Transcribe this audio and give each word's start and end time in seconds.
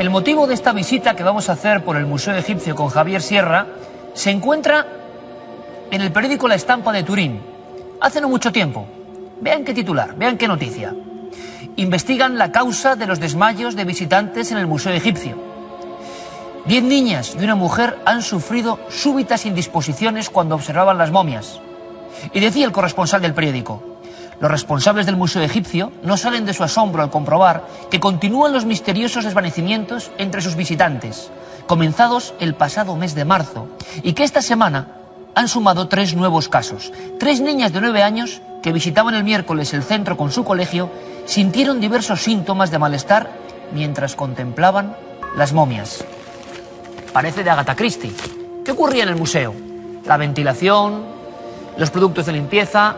El 0.00 0.08
motivo 0.08 0.46
de 0.46 0.54
esta 0.54 0.72
visita 0.72 1.14
que 1.14 1.22
vamos 1.22 1.50
a 1.50 1.52
hacer 1.52 1.84
por 1.84 1.94
el 1.94 2.06
Museo 2.06 2.34
Egipcio 2.34 2.74
con 2.74 2.88
Javier 2.88 3.20
Sierra 3.20 3.66
se 4.14 4.30
encuentra 4.30 4.86
en 5.90 6.00
el 6.00 6.10
periódico 6.10 6.48
La 6.48 6.54
Estampa 6.54 6.90
de 6.90 7.02
Turín, 7.02 7.42
hace 8.00 8.22
no 8.22 8.30
mucho 8.30 8.50
tiempo. 8.50 8.86
Vean 9.42 9.62
qué 9.62 9.74
titular, 9.74 10.16
vean 10.16 10.38
qué 10.38 10.48
noticia. 10.48 10.96
Investigan 11.76 12.38
la 12.38 12.50
causa 12.50 12.96
de 12.96 13.06
los 13.06 13.20
desmayos 13.20 13.76
de 13.76 13.84
visitantes 13.84 14.50
en 14.52 14.56
el 14.56 14.66
Museo 14.66 14.94
Egipcio. 14.94 15.36
Diez 16.64 16.82
niñas 16.82 17.36
y 17.38 17.44
una 17.44 17.54
mujer 17.54 17.98
han 18.06 18.22
sufrido 18.22 18.80
súbitas 18.88 19.44
indisposiciones 19.44 20.30
cuando 20.30 20.54
observaban 20.54 20.96
las 20.96 21.10
momias. 21.10 21.60
Y 22.32 22.40
decía 22.40 22.64
el 22.64 22.72
corresponsal 22.72 23.20
del 23.20 23.34
periódico, 23.34 23.89
los 24.40 24.50
responsables 24.50 25.06
del 25.06 25.16
Museo 25.16 25.42
Egipcio 25.42 25.92
no 26.02 26.16
salen 26.16 26.46
de 26.46 26.54
su 26.54 26.64
asombro 26.64 27.02
al 27.02 27.10
comprobar 27.10 27.66
que 27.90 28.00
continúan 28.00 28.52
los 28.52 28.64
misteriosos 28.64 29.24
desvanecimientos 29.24 30.10
entre 30.16 30.40
sus 30.40 30.56
visitantes, 30.56 31.30
comenzados 31.66 32.34
el 32.40 32.54
pasado 32.54 32.96
mes 32.96 33.14
de 33.14 33.26
marzo, 33.26 33.68
y 34.02 34.14
que 34.14 34.24
esta 34.24 34.40
semana 34.40 34.96
han 35.34 35.46
sumado 35.46 35.88
tres 35.88 36.14
nuevos 36.16 36.48
casos. 36.48 36.90
Tres 37.18 37.40
niñas 37.40 37.72
de 37.72 37.82
nueve 37.82 38.02
años 38.02 38.40
que 38.62 38.72
visitaban 38.72 39.14
el 39.14 39.24
miércoles 39.24 39.74
el 39.74 39.82
centro 39.82 40.16
con 40.16 40.32
su 40.32 40.42
colegio 40.42 40.90
sintieron 41.26 41.80
diversos 41.80 42.22
síntomas 42.22 42.70
de 42.70 42.78
malestar 42.78 43.30
mientras 43.72 44.16
contemplaban 44.16 44.96
las 45.36 45.52
momias. 45.52 46.02
Parece 47.12 47.44
de 47.44 47.50
Agatha 47.50 47.76
Christie. 47.76 48.12
¿Qué 48.64 48.72
ocurría 48.72 49.02
en 49.02 49.10
el 49.10 49.16
museo? 49.16 49.54
La 50.06 50.16
ventilación, 50.16 51.02
los 51.76 51.90
productos 51.90 52.26
de 52.26 52.32
limpieza, 52.32 52.96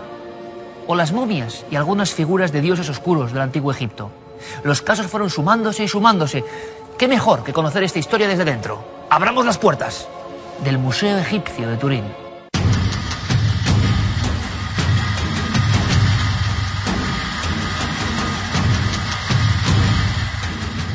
o 0.87 0.95
las 0.95 1.13
momias 1.13 1.65
y 1.71 1.77
algunas 1.77 2.13
figuras 2.13 2.53
de 2.53 2.61
dioses 2.61 2.89
oscuros 2.89 3.33
del 3.33 3.43
antiguo 3.43 3.73
Egipto. 3.73 4.11
Los 4.65 4.83
casos 4.83 5.07
fueron 5.07 5.31
sumándose 5.31 5.85
y 5.85 5.89
sumándose. 5.89 6.45
¿Qué 6.99 7.09
mejor 7.09 7.43
que 7.45 7.53
conocer 7.53 7.83
esta 7.83 7.99
historia 7.99 8.29
desde 8.29 8.45
dentro? 8.45 8.85
Abramos 9.11 9.45
las 9.45 9.59
puertas 9.59 10.09
del 10.65 10.79
Museo 10.79 11.19
Egipcio 11.19 11.69
de 11.69 11.77
Turín. 11.77 12.05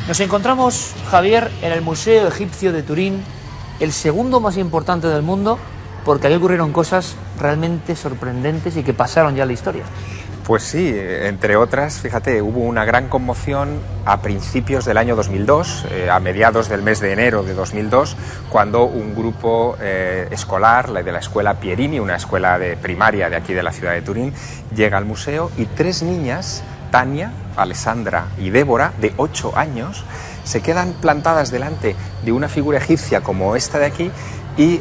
Nos 0.06 0.20
encontramos, 0.20 0.94
Javier, 1.10 1.50
en 1.60 1.72
el 1.72 1.82
Museo 1.82 2.28
Egipcio 2.28 2.72
de 2.72 2.82
Turín, 2.82 3.22
el 3.78 3.92
segundo 3.92 4.40
más 4.40 4.56
importante 4.56 5.06
del 5.06 5.22
mundo 5.22 5.58
porque 6.08 6.26
ahí 6.26 6.34
ocurrieron 6.34 6.72
cosas 6.72 7.16
realmente 7.38 7.96
sorprendentes 7.96 8.76
y 8.76 8.82
que 8.82 8.94
pasaron 8.94 9.34
ya 9.34 9.46
la 9.46 9.52
historia. 9.52 9.84
Pues 10.48 10.62
sí, 10.62 10.90
entre 10.96 11.56
otras, 11.56 12.00
fíjate, 12.00 12.40
hubo 12.40 12.60
una 12.60 12.86
gran 12.86 13.08
conmoción 13.08 13.80
a 14.06 14.22
principios 14.22 14.86
del 14.86 14.96
año 14.96 15.14
2002, 15.14 15.84
eh, 15.90 16.08
a 16.10 16.18
mediados 16.20 16.70
del 16.70 16.80
mes 16.80 17.00
de 17.00 17.12
enero 17.12 17.42
de 17.42 17.52
2002, 17.52 18.16
cuando 18.48 18.84
un 18.84 19.14
grupo 19.14 19.76
eh, 19.78 20.26
escolar, 20.30 20.90
de 21.04 21.12
la 21.12 21.18
escuela 21.18 21.60
Pierini, 21.60 22.00
una 22.00 22.16
escuela 22.16 22.58
de 22.58 22.78
primaria 22.78 23.28
de 23.28 23.36
aquí 23.36 23.52
de 23.52 23.62
la 23.62 23.72
ciudad 23.72 23.92
de 23.92 24.00
Turín, 24.00 24.32
llega 24.74 24.96
al 24.96 25.04
museo 25.04 25.50
y 25.58 25.66
tres 25.66 26.02
niñas, 26.02 26.62
Tania, 26.90 27.30
Alessandra 27.54 28.28
y 28.38 28.48
Débora, 28.48 28.94
de 29.02 29.12
8 29.18 29.52
años, 29.54 30.02
se 30.44 30.62
quedan 30.62 30.94
plantadas 30.94 31.50
delante 31.50 31.94
de 32.24 32.32
una 32.32 32.48
figura 32.48 32.78
egipcia 32.78 33.20
como 33.20 33.54
esta 33.54 33.78
de 33.78 33.84
aquí 33.84 34.10
y 34.56 34.80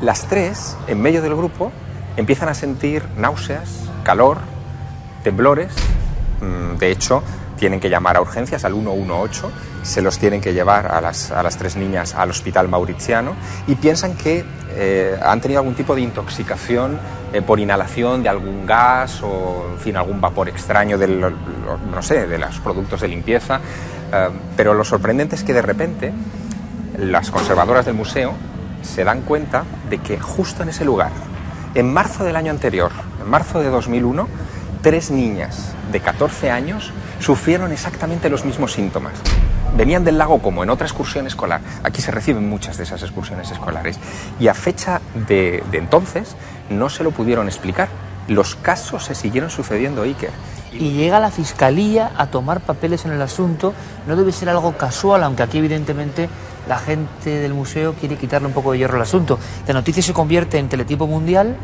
las 0.00 0.26
tres, 0.28 0.78
en 0.86 1.02
medio 1.02 1.20
del 1.20 1.34
grupo, 1.34 1.72
empiezan 2.16 2.48
a 2.48 2.54
sentir 2.54 3.04
náuseas, 3.16 3.90
calor, 4.02 4.38
temblores. 5.22 5.74
Mm, 6.40 6.78
de 6.78 6.90
hecho, 6.90 7.22
tienen 7.56 7.80
que 7.80 7.88
llamar 7.88 8.16
a 8.16 8.20
urgencias 8.20 8.64
al 8.64 8.72
118, 8.72 9.50
se 9.82 10.02
los 10.02 10.18
tienen 10.18 10.40
que 10.40 10.52
llevar 10.52 10.86
a 10.86 11.00
las, 11.00 11.56
tres 11.58 11.76
niñas 11.76 12.14
al 12.14 12.30
hospital 12.30 12.68
mauriciano 12.68 13.34
y 13.66 13.74
piensan 13.76 14.16
que 14.16 14.44
eh, 14.70 15.18
han 15.22 15.40
tenido 15.40 15.60
algún 15.60 15.74
tipo 15.74 15.94
de 15.94 16.00
intoxicación 16.00 16.98
eh, 17.32 17.42
por 17.42 17.60
inhalación 17.60 18.22
de 18.22 18.28
algún 18.28 18.66
gas 18.66 19.22
o, 19.22 19.68
en 19.72 19.78
fin, 19.78 19.96
algún 19.96 20.20
vapor 20.20 20.48
extraño 20.48 20.98
de, 20.98 21.06
no 21.08 22.02
sé, 22.02 22.26
de 22.26 22.38
los 22.38 22.58
productos 22.60 23.00
de 23.00 23.08
limpieza. 23.08 23.60
Eh, 24.12 24.28
pero 24.56 24.74
lo 24.74 24.84
sorprendente 24.84 25.36
es 25.36 25.44
que 25.44 25.52
de 25.52 25.62
repente 25.62 26.12
las 26.98 27.30
conservadoras 27.30 27.86
del 27.86 27.94
museo 27.94 28.32
se 28.82 29.04
dan 29.04 29.22
cuenta 29.22 29.64
de 29.88 29.98
que 29.98 30.18
justo 30.18 30.62
en 30.62 30.68
ese 30.68 30.84
lugar, 30.84 31.10
en 31.74 31.92
marzo 31.92 32.24
del 32.24 32.36
año 32.36 32.50
anterior, 32.50 32.92
en 33.20 33.28
marzo 33.28 33.60
de 33.60 33.68
2001, 33.68 34.28
tres 34.82 35.10
niñas 35.10 35.74
de 35.90 36.00
14 36.00 36.50
años 36.50 36.92
sufrieron 37.18 37.72
exactamente 37.72 38.28
los 38.28 38.44
mismos 38.44 38.72
síntomas. 38.72 39.14
Venían 39.76 40.04
del 40.04 40.18
lago 40.18 40.40
como 40.40 40.62
en 40.62 40.70
otra 40.70 40.86
excursión 40.86 41.26
escolar. 41.26 41.60
Aquí 41.82 42.00
se 42.00 42.12
reciben 42.12 42.48
muchas 42.48 42.76
de 42.76 42.84
esas 42.84 43.02
excursiones 43.02 43.50
escolares. 43.50 43.98
Y 44.38 44.46
a 44.46 44.54
fecha 44.54 45.00
de, 45.26 45.64
entonces 45.72 46.36
no 46.70 46.88
se 46.88 47.02
lo 47.02 47.10
pudieron 47.10 47.48
explicar. 47.48 47.88
Los 48.28 48.54
casos 48.54 49.04
se 49.04 49.16
siguieron 49.16 49.50
sucediendo, 49.50 50.02
Iker. 50.02 50.30
Y 50.72 50.92
llega 50.92 51.18
la 51.18 51.30
fiscalía 51.30 52.12
a 52.16 52.28
tomar 52.28 52.60
papeles 52.60 53.04
en 53.04 53.12
el 53.12 53.20
asunto. 53.20 53.74
No 54.06 54.14
debe 54.14 54.30
ser 54.30 54.48
algo 54.48 54.76
casual, 54.76 55.24
aunque 55.24 55.42
aquí 55.42 55.58
evidentemente 55.58 56.28
la 56.68 56.78
gente 56.78 57.30
del 57.30 57.54
museo 57.54 57.94
quiere 57.94 58.16
quitarle 58.16 58.48
un 58.48 58.54
poco 58.54 58.72
de 58.72 58.78
hierro 58.78 58.96
al 58.96 59.02
asunto. 59.02 59.38
La 59.66 59.74
noticia 59.74 60.02
se 60.02 60.12
convierte 60.12 60.58
en 60.58 60.68
teletipo 60.68 61.06
mundial 61.06 61.56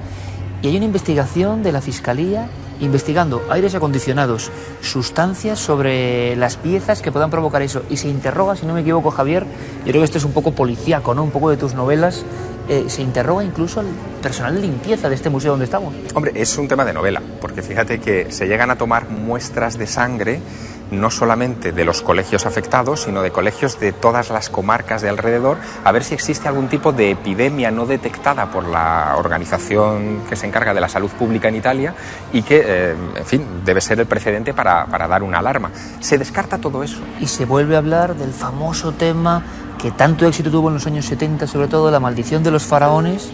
y 0.63 0.69
hay 0.69 0.77
una 0.77 0.85
investigación 0.85 1.63
de 1.63 1.73
la 1.73 1.81
Fiscalía 1.81 2.49
investigando 2.81 3.43
aires 3.51 3.75
acondicionados, 3.75 4.51
sustancias 4.81 5.59
sobre 5.59 6.35
las 6.37 6.57
piezas 6.57 7.03
que 7.03 7.13
puedan 7.13 7.31
provocar 7.31 7.63
eso. 7.63 7.83
Y 7.91 7.97
se 7.97 8.09
interroga, 8.09 8.57
si 8.57 8.67
no 8.67 8.75
me 8.75 8.81
equivoco, 8.81 9.11
Javier, 9.11 9.45
yo 9.85 9.91
creo 9.91 10.01
que 10.01 10.05
esto 10.05 10.19
es 10.19 10.25
un 10.25 10.33
poco 10.33 10.53
policíaco, 10.53 11.15
¿no? 11.15 11.23
Un 11.23 11.31
poco 11.31 11.51
de 11.51 11.57
tus 11.57 11.75
novelas. 11.75 12.25
Eh, 12.69 12.85
se 12.89 13.03
interroga 13.03 13.43
incluso 13.43 13.81
al 13.81 13.87
personal 14.23 14.55
de 14.55 14.61
limpieza 14.61 15.09
de 15.09 15.15
este 15.15 15.29
museo 15.29 15.53
donde 15.53 15.65
estamos. 15.65 15.93
Hombre, 16.15 16.33
es 16.35 16.57
un 16.57 16.69
tema 16.69 16.85
de 16.85 16.93
novela, 16.93 17.21
porque 17.41 17.63
fíjate 17.63 17.99
que 17.99 18.31
se 18.31 18.47
llegan 18.47 18.71
a 18.71 18.77
tomar 18.77 19.11
muestras 19.11 19.77
de 19.77 19.87
sangre 19.87 20.41
no 20.91 21.11
solamente 21.11 21.73
de 21.73 21.85
los 21.85 22.03
colegios 22.03 22.47
afectados, 22.47 23.03
sino 23.03 23.23
de 23.23 23.31
colegios 23.31 23.79
de 23.81 23.93
todas 23.93 24.31
las 24.31 24.51
comarcas 24.51 25.03
de 25.03 25.09
alrededor, 25.09 25.59
a 25.85 25.93
ver 25.93 26.05
si 26.05 26.15
existe 26.15 26.49
algún 26.49 26.69
tipo 26.69 26.93
de 26.93 27.13
epidemia 27.13 27.71
no 27.71 27.87
detectada 27.87 28.51
por 28.51 28.67
la 28.67 29.15
organización 29.17 30.23
que 30.29 30.37
se 30.37 30.47
encarga 30.47 30.75
de 30.75 30.81
la 30.81 30.89
salud 30.89 31.11
pública 31.11 31.49
en 31.49 31.57
Italia 31.57 31.95
y 32.33 32.43
que, 32.43 32.63
eh, 32.65 32.95
en 33.17 33.27
fin, 33.27 33.47
debe 33.65 33.81
ser 33.81 34.01
el 34.01 34.07
precedente 34.07 34.55
para, 34.55 34.87
para 34.87 35.09
dar 35.09 35.23
una 35.23 35.39
alarma. 35.39 35.71
Se 36.01 36.19
descarta 36.19 36.59
todo 36.59 36.83
eso. 36.83 36.99
Y 37.21 37.27
se 37.27 37.45
vuelve 37.45 37.75
a 37.75 37.79
hablar 37.79 38.17
del 38.17 38.33
famoso 38.33 38.93
tema 38.93 39.43
que 39.79 39.91
tanto 39.91 40.27
éxito 40.27 40.51
tuvo 40.51 40.69
en 40.69 40.75
los 40.75 40.87
años 40.87 41.07
70, 41.07 41.47
sobre 41.47 41.69
todo 41.69 41.91
la 41.91 42.01
maldición 42.01 42.43
de 42.43 42.51
los 42.51 42.65
faraones, 42.65 43.31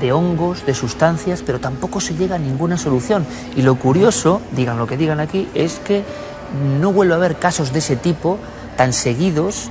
de 0.00 0.12
hongos, 0.12 0.66
de 0.66 0.74
sustancias, 0.74 1.42
pero 1.44 1.58
tampoco 1.58 2.00
se 2.00 2.14
llega 2.14 2.36
a 2.36 2.38
ninguna 2.38 2.76
solución. 2.76 3.26
Y 3.54 3.62
lo 3.62 3.76
curioso, 3.76 4.40
digan 4.52 4.78
lo 4.78 4.86
que 4.86 4.96
digan 4.96 5.20
aquí, 5.20 5.48
es 5.54 5.78
que 5.78 6.04
no 6.80 6.92
vuelve 6.92 7.14
a 7.14 7.16
haber 7.16 7.36
casos 7.36 7.72
de 7.72 7.78
ese 7.78 7.96
tipo 7.96 8.38
tan 8.76 8.92
seguidos, 8.92 9.70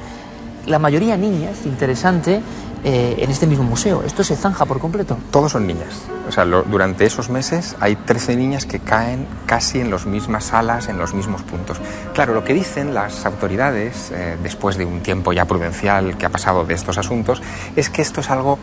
la 0.65 0.79
mayoría 0.79 1.17
niñas, 1.17 1.65
interesante, 1.65 2.41
eh, 2.87 3.15
en 3.17 3.31
este 3.31 3.47
mismo 3.47 3.63
museo. 3.63 4.03
¿Esto 4.03 4.23
se 4.23 4.35
zanja 4.35 4.65
por 4.65 4.79
completo? 4.79 5.17
Todos 5.31 5.53
son 5.53 5.65
niñas. 5.65 6.03
O 6.29 6.31
sea, 6.31 6.45
durante 6.45 7.05
esos 7.05 7.31
meses 7.31 7.75
hay 7.79 7.95
13 7.95 8.35
niñas 8.35 8.67
que 8.67 8.79
caen 8.79 9.27
casi 9.47 9.79
en 9.79 9.89
las 9.89 10.05
mismas 10.05 10.45
salas, 10.45 10.87
en 10.87 10.99
los 10.99 11.15
mismos 11.15 11.41
puntos. 11.41 11.77
Claro, 12.13 12.35
lo 12.35 12.43
que 12.43 12.53
dicen 12.53 12.93
las 12.93 13.25
autoridades, 13.25 14.11
eh, 14.11 14.37
después 14.43 14.77
de 14.77 14.85
un 14.85 15.01
tiempo 15.01 15.33
ya 15.33 15.45
prudencial 15.45 16.15
que 16.15 16.27
ha 16.27 16.29
pasado 16.29 16.63
de 16.63 16.75
estos 16.75 16.99
asuntos, 16.99 17.41
es 17.75 17.89
que 17.89 18.03
esto 18.03 18.21
es 18.21 18.29
algo 18.29 18.59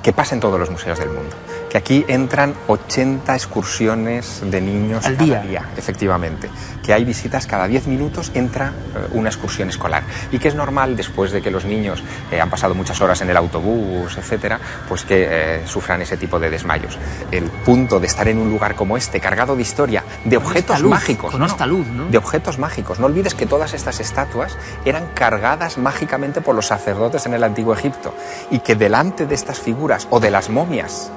que 0.00 0.12
pasa 0.12 0.36
en 0.36 0.40
todos 0.40 0.60
los 0.60 0.70
museos 0.70 1.00
del 1.00 1.08
mundo. 1.08 1.34
Que 1.70 1.78
aquí 1.78 2.04
entran 2.08 2.54
80 2.68 3.34
excursiones 3.34 4.42
de 4.44 4.60
niños 4.60 5.04
Al 5.04 5.16
cada 5.16 5.42
día. 5.42 5.68
efectivamente. 5.76 6.48
Que 6.82 6.92
hay 6.92 7.04
visitas 7.04 7.46
cada 7.46 7.66
10 7.66 7.86
minutos, 7.88 8.30
entra 8.34 8.68
eh, 8.68 9.08
una 9.12 9.28
excursión 9.28 9.68
escolar. 9.68 10.04
Y 10.30 10.38
que 10.38 10.48
es 10.48 10.54
normal, 10.54 10.96
después 10.96 11.32
de 11.32 11.42
que 11.42 11.50
los 11.50 11.64
niños 11.64 12.02
eh, 12.30 12.40
han 12.40 12.50
pasado 12.50 12.74
muchas 12.74 13.00
horas 13.00 13.20
en 13.22 13.30
el 13.30 13.36
autobús, 13.36 14.16
etcétera, 14.16 14.60
pues 14.88 15.04
que 15.04 15.26
eh, 15.28 15.62
sufran 15.66 16.02
ese 16.02 16.16
tipo 16.16 16.38
de 16.38 16.50
desmayos. 16.50 16.98
El 17.30 17.44
punto 17.44 17.98
de 18.00 18.06
estar 18.06 18.28
en 18.28 18.38
un 18.38 18.50
lugar 18.50 18.74
como 18.74 18.96
este, 18.96 19.20
cargado 19.20 19.56
de 19.56 19.62
historia, 19.62 20.04
de 20.24 20.36
objetos 20.36 20.80
luz, 20.80 20.90
mágicos. 20.90 21.32
con 21.32 21.42
esta 21.42 21.66
luz, 21.66 21.86
¿no? 21.88 22.06
De 22.06 22.18
objetos 22.18 22.58
mágicos. 22.58 22.98
No 23.00 23.06
olvides 23.06 23.34
que 23.34 23.46
todas 23.46 23.74
estas 23.74 24.00
estatuas 24.00 24.56
eran 24.84 25.08
cargadas 25.14 25.78
mágicamente 25.78 26.40
por 26.40 26.54
los 26.54 26.66
sacerdotes 26.66 27.26
en 27.26 27.34
el 27.34 27.42
antiguo 27.44 27.74
Egipto 27.74 28.14
y 28.50 28.60
que 28.60 28.74
delante 28.74 29.26
de 29.26 29.34
estas 29.34 29.58
figuras 29.58 30.06
o 30.10 30.20
de 30.20 30.30
las 30.30 30.50
momias 30.50 31.10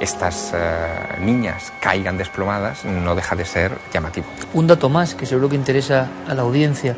estas 0.00 0.52
eh, 0.54 0.58
niñas 1.20 1.72
caigan 1.80 2.18
desplomadas 2.18 2.84
no 2.84 3.14
deja 3.14 3.36
de 3.36 3.44
ser 3.44 3.78
llamativo. 3.92 4.26
Un 4.52 4.66
dato 4.66 4.88
más 4.88 5.14
que 5.14 5.26
seguro 5.26 5.48
que 5.48 5.56
interesa 5.56 6.08
a 6.28 6.34
la 6.34 6.42
audiencia. 6.42 6.96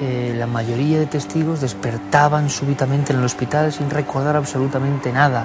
Eh, 0.00 0.34
la 0.36 0.46
mayoría 0.46 0.98
de 0.98 1.06
testigos 1.06 1.60
despertaban 1.60 2.50
súbitamente 2.50 3.12
en 3.12 3.18
el 3.18 3.24
hospital 3.24 3.72
sin 3.72 3.90
recordar 3.90 4.36
absolutamente 4.36 5.12
nada. 5.12 5.44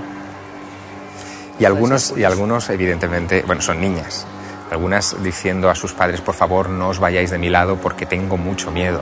Y 1.59 1.65
algunos, 1.65 2.13
y 2.15 2.23
algunos 2.23 2.69
evidentemente, 2.69 3.43
bueno, 3.45 3.61
son 3.61 3.79
niñas. 3.79 4.25
Algunas 4.71 5.21
diciendo 5.21 5.69
a 5.69 5.75
sus 5.75 5.93
padres, 5.93 6.21
por 6.21 6.33
favor, 6.33 6.69
no 6.69 6.89
os 6.89 6.99
vayáis 6.99 7.29
de 7.29 7.37
mi 7.37 7.49
lado 7.49 7.77
porque 7.77 8.05
tengo 8.05 8.37
mucho 8.37 8.71
miedo. 8.71 9.01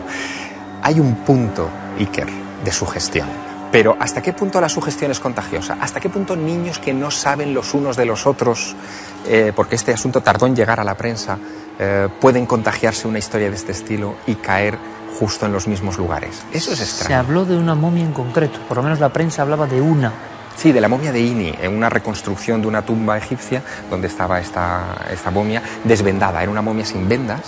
Hay 0.82 1.00
un 1.00 1.16
punto, 1.18 1.70
Iker, 1.98 2.28
de 2.64 2.72
sugestión. 2.72 3.51
Pero 3.72 3.96
¿hasta 4.00 4.22
qué 4.22 4.34
punto 4.34 4.60
la 4.60 4.68
sugestión 4.68 5.12
es 5.12 5.20
contagiosa? 5.20 5.78
¿Hasta 5.80 6.00
qué 6.00 6.10
punto 6.10 6.36
niños 6.36 6.78
que 6.80 6.94
no 6.94 7.10
saben 7.10 7.54
los 7.54 7.74
unos 7.74 7.96
de 7.96 8.06
los 8.06 8.28
otros, 8.28 8.76
eh, 9.26 9.54
porque 9.56 9.76
este 9.76 9.94
asunto 9.94 10.22
tardó 10.22 10.46
en 10.46 10.56
llegar 10.56 10.80
a 10.80 10.84
la 10.84 10.96
prensa, 10.96 11.38
eh, 11.80 12.10
pueden 12.20 12.46
contagiarse 12.46 13.08
una 13.08 13.20
historia 13.20 13.50
de 13.50 13.56
este 13.56 13.72
estilo 13.72 14.16
y 14.28 14.36
caer 14.36 14.78
justo 15.18 15.46
en 15.46 15.54
los 15.54 15.68
mismos 15.68 15.98
lugares? 15.98 16.42
Eso 16.52 16.74
es 16.74 16.80
Se 16.80 16.84
extraño. 16.84 17.20
habló 17.20 17.46
de 17.46 17.58
una 17.58 17.74
momia 17.76 18.04
en 18.04 18.12
concreto, 18.12 18.60
por 18.68 18.78
lo 18.78 18.84
menos 18.84 19.00
la 19.00 19.10
prensa 19.10 19.42
hablaba 19.44 19.68
de 19.68 19.80
una. 19.80 20.12
Sí, 20.58 20.74
de 20.74 20.82
la 20.82 20.90
momia 20.90 21.14
de 21.14 21.22
Ini, 21.22 21.56
en 21.62 21.74
una 21.76 21.90
reconstrucción 21.90 22.62
de 22.62 22.68
una 22.68 22.82
tumba 22.82 23.18
egipcia 23.18 23.64
donde 23.90 24.08
estaba 24.08 24.40
esta, 24.42 24.84
esta 25.10 25.32
momia 25.32 25.64
desvendada. 25.86 26.44
Era 26.44 26.52
una 26.52 26.62
momia 26.62 26.86
sin 26.86 27.08
vendas 27.08 27.40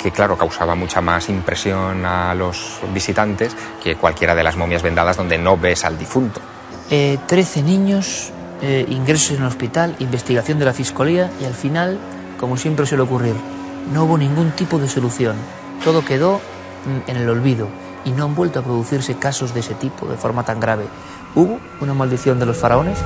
que, 0.00 0.10
claro, 0.10 0.36
causaba 0.36 0.74
mucha 0.74 1.00
más 1.00 1.28
impresión 1.28 2.04
a 2.04 2.34
los 2.34 2.80
visitantes 2.92 3.56
que 3.82 3.96
cualquiera 3.96 4.34
de 4.34 4.42
las 4.42 4.56
momias 4.56 4.82
vendadas 4.82 5.16
donde 5.16 5.38
no 5.38 5.56
ves 5.56 5.84
al 5.84 5.98
difunto. 5.98 6.40
Eh, 6.90 7.18
13 7.26 7.62
niños, 7.62 8.32
eh, 8.62 8.84
ingresos 8.88 9.36
en 9.36 9.42
el 9.42 9.48
hospital, 9.48 9.96
investigación 10.00 10.58
de 10.58 10.64
la 10.64 10.72
fiscalía 10.72 11.30
y 11.40 11.44
al 11.44 11.54
final, 11.54 11.98
como 12.38 12.56
siempre 12.56 12.86
suele 12.86 13.04
ocurrir, 13.04 13.34
no 13.92 14.04
hubo 14.04 14.18
ningún 14.18 14.50
tipo 14.52 14.78
de 14.78 14.88
solución. 14.88 15.36
Todo 15.84 16.04
quedó 16.04 16.36
mm, 16.36 17.10
en 17.10 17.16
el 17.16 17.28
olvido 17.28 17.68
y 18.04 18.10
no 18.10 18.24
han 18.24 18.34
vuelto 18.34 18.60
a 18.60 18.62
producirse 18.62 19.16
casos 19.16 19.54
de 19.54 19.60
ese 19.60 19.74
tipo 19.74 20.06
de 20.06 20.16
forma 20.16 20.44
tan 20.44 20.60
grave. 20.60 20.84
¿Hubo 21.34 21.60
una 21.80 21.94
maldición 21.94 22.38
de 22.38 22.46
los 22.46 22.56
faraones? 22.56 22.98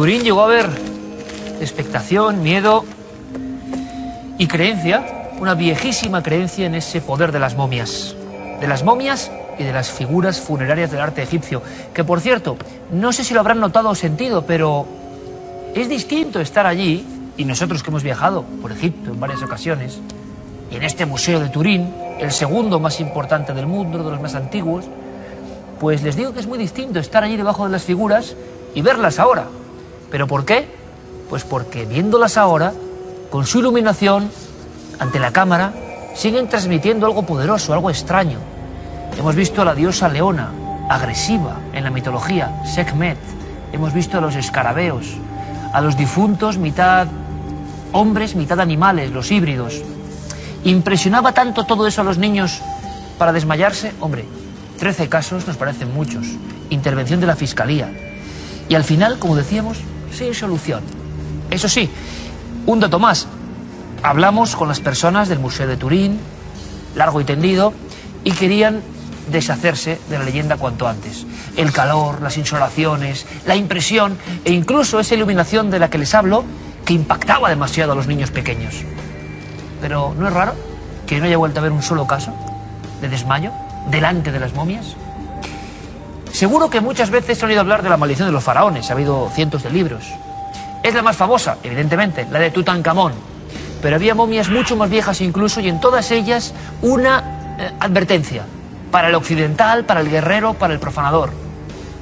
Turín 0.00 0.22
llegó 0.22 0.40
a 0.40 0.44
haber 0.44 0.66
expectación, 1.60 2.42
miedo 2.42 2.86
y 4.38 4.46
creencia, 4.46 5.28
una 5.38 5.52
viejísima 5.52 6.22
creencia 6.22 6.64
en 6.64 6.74
ese 6.74 7.02
poder 7.02 7.32
de 7.32 7.38
las 7.38 7.54
momias. 7.54 8.16
De 8.60 8.66
las 8.66 8.82
momias 8.82 9.30
y 9.58 9.62
de 9.62 9.74
las 9.74 9.90
figuras 9.90 10.40
funerarias 10.40 10.90
del 10.90 11.02
arte 11.02 11.22
egipcio. 11.22 11.62
Que 11.92 12.02
por 12.02 12.22
cierto, 12.22 12.56
no 12.90 13.12
sé 13.12 13.24
si 13.24 13.34
lo 13.34 13.40
habrán 13.40 13.60
notado 13.60 13.90
o 13.90 13.94
sentido, 13.94 14.46
pero 14.46 14.86
es 15.74 15.90
distinto 15.90 16.40
estar 16.40 16.64
allí, 16.66 17.06
y 17.36 17.44
nosotros 17.44 17.82
que 17.82 17.90
hemos 17.90 18.02
viajado 18.02 18.44
por 18.62 18.72
Egipto 18.72 19.10
en 19.10 19.20
varias 19.20 19.42
ocasiones, 19.42 20.00
y 20.70 20.76
en 20.76 20.82
este 20.82 21.04
museo 21.04 21.40
de 21.40 21.50
Turín, 21.50 21.94
el 22.18 22.32
segundo 22.32 22.80
más 22.80 23.00
importante 23.00 23.52
del 23.52 23.66
mundo, 23.66 23.98
uno 23.98 24.06
de 24.06 24.12
los 24.12 24.22
más 24.22 24.34
antiguos, 24.34 24.86
pues 25.78 26.02
les 26.02 26.16
digo 26.16 26.32
que 26.32 26.40
es 26.40 26.46
muy 26.46 26.56
distinto 26.56 27.00
estar 27.00 27.22
allí 27.22 27.36
debajo 27.36 27.66
de 27.66 27.72
las 27.72 27.82
figuras 27.82 28.34
y 28.74 28.80
verlas 28.80 29.18
ahora. 29.18 29.59
¿Pero 30.10 30.26
por 30.26 30.44
qué? 30.44 30.68
Pues 31.28 31.44
porque 31.44 31.86
viéndolas 31.86 32.36
ahora, 32.36 32.72
con 33.30 33.46
su 33.46 33.60
iluminación, 33.60 34.30
ante 34.98 35.18
la 35.18 35.32
cámara, 35.32 35.72
siguen 36.14 36.48
transmitiendo 36.48 37.06
algo 37.06 37.22
poderoso, 37.22 37.72
algo 37.72 37.90
extraño. 37.90 38.38
Hemos 39.16 39.34
visto 39.34 39.62
a 39.62 39.64
la 39.64 39.74
diosa 39.74 40.08
leona, 40.08 40.50
agresiva 40.88 41.56
en 41.72 41.84
la 41.84 41.90
mitología, 41.90 42.62
Sekhmet. 42.64 43.18
Hemos 43.72 43.92
visto 43.92 44.18
a 44.18 44.20
los 44.20 44.34
escarabeos, 44.34 45.06
a 45.72 45.80
los 45.80 45.96
difuntos 45.96 46.58
mitad 46.58 47.06
hombres, 47.92 48.34
mitad 48.34 48.60
animales, 48.60 49.10
los 49.10 49.30
híbridos. 49.30 49.82
¿Impresionaba 50.64 51.32
tanto 51.32 51.64
todo 51.64 51.86
eso 51.86 52.00
a 52.00 52.04
los 52.04 52.18
niños 52.18 52.60
para 53.18 53.32
desmayarse? 53.32 53.92
Hombre, 54.00 54.24
13 54.78 55.08
casos 55.08 55.46
nos 55.46 55.56
parecen 55.56 55.92
muchos. 55.94 56.26
Intervención 56.70 57.20
de 57.20 57.26
la 57.26 57.36
Fiscalía. 57.36 57.90
Y 58.68 58.74
al 58.74 58.84
final, 58.84 59.18
como 59.18 59.36
decíamos, 59.36 59.78
sin 60.12 60.34
solución. 60.34 60.82
Eso 61.50 61.68
sí, 61.68 61.88
un 62.66 62.80
dato 62.80 62.98
más. 62.98 63.26
Hablamos 64.02 64.56
con 64.56 64.68
las 64.68 64.80
personas 64.80 65.28
del 65.28 65.38
Museo 65.38 65.66
de 65.66 65.76
Turín, 65.76 66.18
largo 66.94 67.20
y 67.20 67.24
tendido, 67.24 67.72
y 68.24 68.32
querían 68.32 68.82
deshacerse 69.30 70.00
de 70.08 70.18
la 70.18 70.24
leyenda 70.24 70.56
cuanto 70.56 70.88
antes. 70.88 71.26
El 71.56 71.72
calor, 71.72 72.22
las 72.22 72.36
insolaciones, 72.36 73.26
la 73.46 73.56
impresión 73.56 74.16
e 74.44 74.52
incluso 74.52 75.00
esa 75.00 75.14
iluminación 75.14 75.70
de 75.70 75.78
la 75.78 75.90
que 75.90 75.98
les 75.98 76.14
hablo 76.14 76.44
que 76.84 76.94
impactaba 76.94 77.48
demasiado 77.48 77.92
a 77.92 77.94
los 77.94 78.06
niños 78.06 78.30
pequeños. 78.30 78.74
Pero 79.80 80.14
¿no 80.18 80.26
es 80.28 80.32
raro 80.32 80.54
que 81.06 81.18
no 81.18 81.26
haya 81.26 81.36
vuelto 81.36 81.58
a 81.58 81.60
haber 81.60 81.72
un 81.72 81.82
solo 81.82 82.06
caso 82.06 82.32
de 83.00 83.08
desmayo 83.08 83.52
delante 83.90 84.32
de 84.32 84.40
las 84.40 84.54
momias? 84.54 84.96
Seguro 86.32 86.70
que 86.70 86.80
muchas 86.80 87.10
veces 87.10 87.38
se 87.38 87.44
han 87.44 87.50
oído 87.50 87.60
hablar 87.60 87.82
de 87.82 87.88
la 87.88 87.96
maldición 87.96 88.28
de 88.28 88.32
los 88.32 88.44
faraones, 88.44 88.88
ha 88.90 88.94
habido 88.94 89.30
cientos 89.34 89.62
de 89.62 89.70
libros. 89.70 90.04
Es 90.82 90.94
la 90.94 91.02
más 91.02 91.16
famosa, 91.16 91.58
evidentemente, 91.62 92.26
la 92.30 92.38
de 92.38 92.50
Tutankamón. 92.50 93.12
Pero 93.82 93.96
había 93.96 94.14
momias 94.14 94.48
mucho 94.48 94.76
más 94.76 94.90
viejas 94.90 95.20
incluso 95.20 95.60
y 95.60 95.68
en 95.68 95.80
todas 95.80 96.10
ellas 96.10 96.54
una 96.82 97.56
eh, 97.58 97.70
advertencia 97.80 98.44
para 98.90 99.08
el 99.08 99.14
occidental, 99.14 99.84
para 99.84 100.00
el 100.00 100.10
guerrero, 100.10 100.54
para 100.54 100.72
el 100.72 100.80
profanador. 100.80 101.30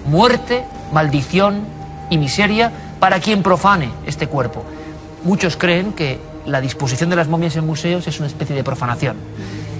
Muerte, 0.06 0.64
maldición 0.92 1.64
y 2.10 2.18
miseria 2.18 2.72
para 3.00 3.20
quien 3.20 3.42
profane 3.42 3.90
este 4.06 4.26
cuerpo. 4.26 4.64
Muchos 5.24 5.56
creen 5.56 5.92
que 5.92 6.20
la 6.46 6.60
disposición 6.60 7.10
de 7.10 7.16
las 7.16 7.28
momias 7.28 7.56
en 7.56 7.66
museos 7.66 8.06
es 8.06 8.18
una 8.18 8.28
especie 8.28 8.56
de 8.56 8.64
profanación. 8.64 9.16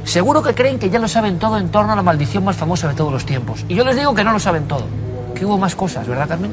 Seguro 0.09 0.43
que 0.43 0.55
creen 0.55 0.79
que 0.79 0.89
ya 0.89 0.99
lo 0.99 1.07
saben 1.07 1.39
todo 1.39 1.59
en 1.59 1.69
torno 1.69 1.93
a 1.93 1.97
la 1.97 2.03
maldición 2.03 2.43
más 2.43 2.57
famosa 2.57 2.89
de 2.89 2.95
todos 2.95 3.13
los 3.13 3.27
tiempos. 3.27 3.67
Y 3.69 3.75
yo 3.75 3.85
les 3.85 3.95
digo 3.95 4.15
que 4.15 4.25
no 4.25 4.33
lo 4.33 4.39
saben 4.39 4.67
todo, 4.67 4.87
que 5.35 5.45
hubo 5.45 5.59
más 5.59 5.77
cosas, 5.77 6.09
¿verdad, 6.09 6.27
Carmen? 6.27 6.51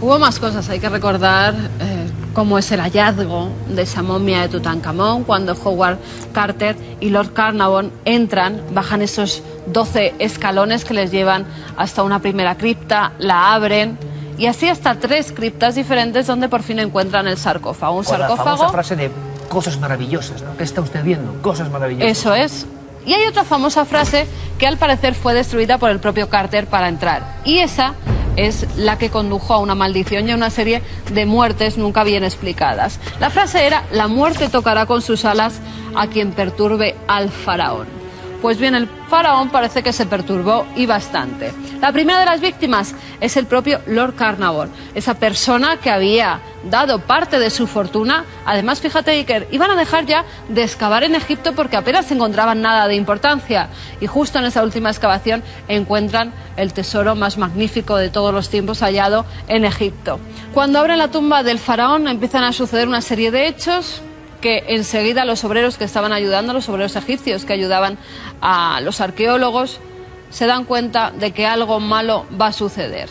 Hubo 0.00 0.18
más 0.18 0.38
cosas, 0.38 0.66
hay 0.70 0.80
que 0.80 0.88
recordar 0.88 1.52
eh, 1.54 2.10
cómo 2.32 2.56
es 2.56 2.72
el 2.72 2.80
hallazgo 2.80 3.50
de 3.68 3.82
esa 3.82 4.02
momia 4.02 4.40
de 4.40 4.48
Tutankamón 4.48 5.24
cuando 5.24 5.52
Howard 5.52 5.98
Carter 6.32 6.74
y 7.00 7.10
Lord 7.10 7.34
Carnarvon 7.34 7.92
entran, 8.06 8.62
bajan 8.72 9.02
esos 9.02 9.42
12 9.66 10.14
escalones 10.18 10.86
que 10.86 10.94
les 10.94 11.10
llevan 11.10 11.44
hasta 11.76 12.02
una 12.02 12.20
primera 12.20 12.56
cripta, 12.56 13.12
la 13.18 13.52
abren 13.52 13.98
y 14.38 14.46
así 14.46 14.70
hasta 14.70 14.94
tres 14.94 15.32
criptas 15.32 15.74
diferentes 15.74 16.26
donde 16.26 16.48
por 16.48 16.62
fin 16.62 16.78
encuentran 16.78 17.28
el 17.28 17.36
sarcófago. 17.36 17.98
Un 17.98 18.04
Con 18.04 18.18
la 18.18 18.28
famosa 18.28 18.44
sarcófago 18.44 18.72
frase 18.72 18.96
de 18.96 19.10
cosas 19.48 19.78
maravillosas, 19.78 20.42
¿no? 20.42 20.56
¿Qué 20.56 20.64
está 20.64 20.80
usted 20.80 21.02
viendo? 21.02 21.40
Cosas 21.42 21.70
maravillosas. 21.70 22.10
Eso 22.10 22.34
es. 22.34 22.66
Y 23.06 23.12
hay 23.12 23.26
otra 23.26 23.44
famosa 23.44 23.84
frase 23.84 24.26
que 24.58 24.66
al 24.66 24.78
parecer 24.78 25.14
fue 25.14 25.34
destruida 25.34 25.78
por 25.78 25.90
el 25.90 26.00
propio 26.00 26.28
Carter 26.28 26.66
para 26.66 26.88
entrar. 26.88 27.40
Y 27.44 27.58
esa 27.58 27.94
es 28.36 28.66
la 28.76 28.98
que 28.98 29.10
condujo 29.10 29.54
a 29.54 29.58
una 29.58 29.74
maldición 29.74 30.28
y 30.28 30.32
a 30.32 30.36
una 30.36 30.50
serie 30.50 30.82
de 31.12 31.26
muertes 31.26 31.76
nunca 31.76 32.04
bien 32.04 32.24
explicadas. 32.24 32.98
La 33.20 33.30
frase 33.30 33.66
era, 33.66 33.84
la 33.92 34.08
muerte 34.08 34.48
tocará 34.48 34.86
con 34.86 35.02
sus 35.02 35.24
alas 35.24 35.60
a 35.94 36.06
quien 36.06 36.32
perturbe 36.32 36.96
al 37.06 37.30
faraón. 37.30 38.03
Pues 38.44 38.58
bien, 38.58 38.74
el 38.74 38.90
faraón 39.08 39.48
parece 39.48 39.82
que 39.82 39.94
se 39.94 40.04
perturbó 40.04 40.66
y 40.76 40.84
bastante. 40.84 41.50
La 41.80 41.92
primera 41.92 42.20
de 42.20 42.26
las 42.26 42.42
víctimas 42.42 42.94
es 43.18 43.38
el 43.38 43.46
propio 43.46 43.80
Lord 43.86 44.16
Carnarvon, 44.16 44.70
esa 44.94 45.14
persona 45.14 45.78
que 45.78 45.88
había 45.88 46.40
dado 46.68 46.98
parte 46.98 47.38
de 47.38 47.48
su 47.48 47.66
fortuna. 47.66 48.26
Además, 48.44 48.82
fíjate, 48.82 49.12
Iker, 49.12 49.48
iban 49.50 49.70
a 49.70 49.76
dejar 49.76 50.04
ya 50.04 50.26
de 50.50 50.62
excavar 50.62 51.04
en 51.04 51.14
Egipto 51.14 51.54
porque 51.54 51.78
apenas 51.78 52.12
encontraban 52.12 52.60
nada 52.60 52.86
de 52.86 52.96
importancia. 52.96 53.70
Y 53.98 54.06
justo 54.06 54.40
en 54.40 54.44
esa 54.44 54.62
última 54.62 54.90
excavación 54.90 55.42
encuentran 55.66 56.34
el 56.58 56.74
tesoro 56.74 57.14
más 57.14 57.38
magnífico 57.38 57.96
de 57.96 58.10
todos 58.10 58.34
los 58.34 58.50
tiempos 58.50 58.80
hallado 58.80 59.24
en 59.48 59.64
Egipto. 59.64 60.20
Cuando 60.52 60.80
abren 60.80 60.98
la 60.98 61.08
tumba 61.08 61.44
del 61.44 61.58
faraón 61.58 62.08
empiezan 62.08 62.44
a 62.44 62.52
suceder 62.52 62.88
una 62.88 63.00
serie 63.00 63.30
de 63.30 63.48
hechos 63.48 64.02
que 64.44 64.62
enseguida 64.68 65.24
los 65.24 65.42
obreros 65.42 65.78
que 65.78 65.84
estaban 65.84 66.12
ayudando, 66.12 66.52
los 66.52 66.68
obreros 66.68 66.96
egipcios 66.96 67.46
que 67.46 67.54
ayudaban 67.54 67.96
a 68.42 68.82
los 68.82 69.00
arqueólogos, 69.00 69.80
se 70.28 70.44
dan 70.44 70.66
cuenta 70.66 71.12
de 71.12 71.30
que 71.30 71.46
algo 71.46 71.80
malo 71.80 72.26
va 72.38 72.48
a 72.48 72.52
suceder. 72.52 73.08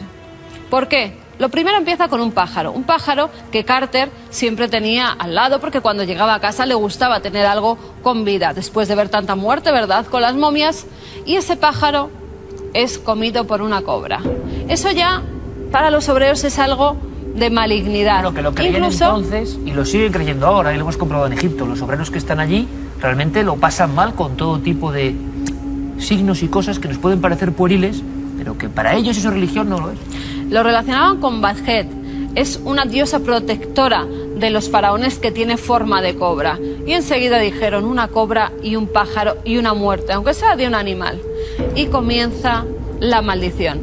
¿Por 0.70 0.88
qué? 0.88 1.18
Lo 1.40 1.50
primero 1.50 1.76
empieza 1.76 2.08
con 2.08 2.22
un 2.22 2.34
pájaro, 2.34 2.72
un 2.72 2.84
pájaro 2.84 3.32
que 3.52 3.66
Carter 3.66 4.12
siempre 4.30 4.68
tenía 4.68 5.10
al 5.10 5.34
lado 5.34 5.60
porque 5.60 5.82
cuando 5.82 6.04
llegaba 6.04 6.36
a 6.36 6.40
casa 6.40 6.68
le 6.68 6.76
gustaba 6.76 7.22
tener 7.22 7.48
algo 7.48 7.80
con 8.04 8.26
vida, 8.26 8.54
después 8.54 8.88
de 8.88 8.94
ver 8.94 9.10
tanta 9.10 9.34
muerte, 9.34 9.72
¿verdad?, 9.72 10.06
con 10.06 10.22
las 10.22 10.36
momias, 10.36 10.86
y 11.26 11.38
ese 11.38 11.56
pájaro 11.58 12.12
es 12.76 13.00
comido 13.00 13.48
por 13.48 13.64
una 13.64 13.82
cobra. 13.82 14.22
Eso 14.68 14.92
ya 14.92 15.24
para 15.72 15.90
los 15.90 16.08
obreros 16.10 16.44
es 16.44 16.60
algo 16.60 16.96
de 17.36 17.50
malignidad. 17.50 18.24
Lo 18.24 18.34
que 18.34 18.42
lo 18.42 18.54
creían 18.54 18.84
entonces 18.84 19.58
y 19.66 19.72
lo 19.72 19.86
siguen 19.86 20.12
creyendo 20.12 20.48
ahora, 20.48 20.74
y 20.74 20.78
lo 20.78 20.84
hemos 20.84 20.98
comprobado 20.98 21.32
en 21.32 21.38
Egipto. 21.38 21.66
Los 21.66 21.82
obreros 21.82 22.12
que 22.12 22.18
están 22.18 22.40
allí 22.40 22.68
realmente 23.00 23.44
lo 23.44 23.56
pasan 23.56 23.94
mal 23.96 24.16
con 24.16 24.38
todo 24.38 24.60
tipo 24.60 24.92
de 24.92 25.16
signos 25.98 26.44
y 26.44 26.48
cosas 26.48 26.80
que 26.80 26.88
nos 26.88 26.98
pueden 26.98 27.22
parecer 27.22 27.52
pueriles, 27.54 28.02
pero 28.38 28.58
que 28.58 28.70
para 28.70 28.96
ellos 28.96 29.18
eso 29.18 29.32
religión 29.32 29.70
no 29.70 29.80
lo 29.80 29.92
es. 29.92 30.00
Lo 30.50 30.64
relacionaban 30.64 31.20
con 31.20 31.42
Badjet. 31.42 31.88
Es 32.36 32.60
una 32.64 32.86
diosa 32.86 33.20
protectora 33.20 34.06
de 34.06 34.50
los 34.50 34.70
faraones 34.70 35.20
que 35.20 35.32
tiene 35.32 35.58
forma 35.58 36.02
de 36.02 36.16
cobra. 36.16 36.60
Y 36.86 36.94
enseguida 36.94 37.38
dijeron 37.40 37.86
una 37.86 38.08
cobra 38.08 38.52
y 38.64 38.76
un 38.76 38.88
pájaro 38.88 39.38
y 39.46 39.58
una 39.58 39.74
muerte, 39.74 40.14
aunque 40.14 40.34
sea 40.34 40.56
de 40.56 40.68
un 40.68 40.74
animal. 40.74 41.22
Y 41.76 41.88
comienza 41.88 42.66
la 43.00 43.22
maldición. 43.22 43.82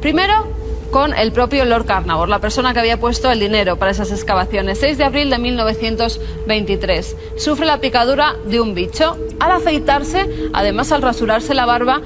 Primero 0.00 0.51
con 0.92 1.14
el 1.14 1.32
propio 1.32 1.64
Lord 1.64 1.86
Carnarvon, 1.86 2.28
la 2.28 2.38
persona 2.38 2.74
que 2.74 2.80
había 2.80 3.00
puesto 3.00 3.30
el 3.30 3.40
dinero 3.40 3.76
para 3.76 3.90
esas 3.90 4.12
excavaciones. 4.12 4.78
6 4.78 4.98
de 4.98 5.04
abril 5.04 5.30
de 5.30 5.38
1923. 5.38 7.16
Sufre 7.38 7.64
la 7.64 7.80
picadura 7.80 8.36
de 8.46 8.60
un 8.60 8.74
bicho. 8.74 9.16
Al 9.40 9.52
afeitarse, 9.52 10.28
además 10.52 10.92
al 10.92 11.00
rasurarse 11.00 11.54
la 11.54 11.64
barba, 11.64 12.02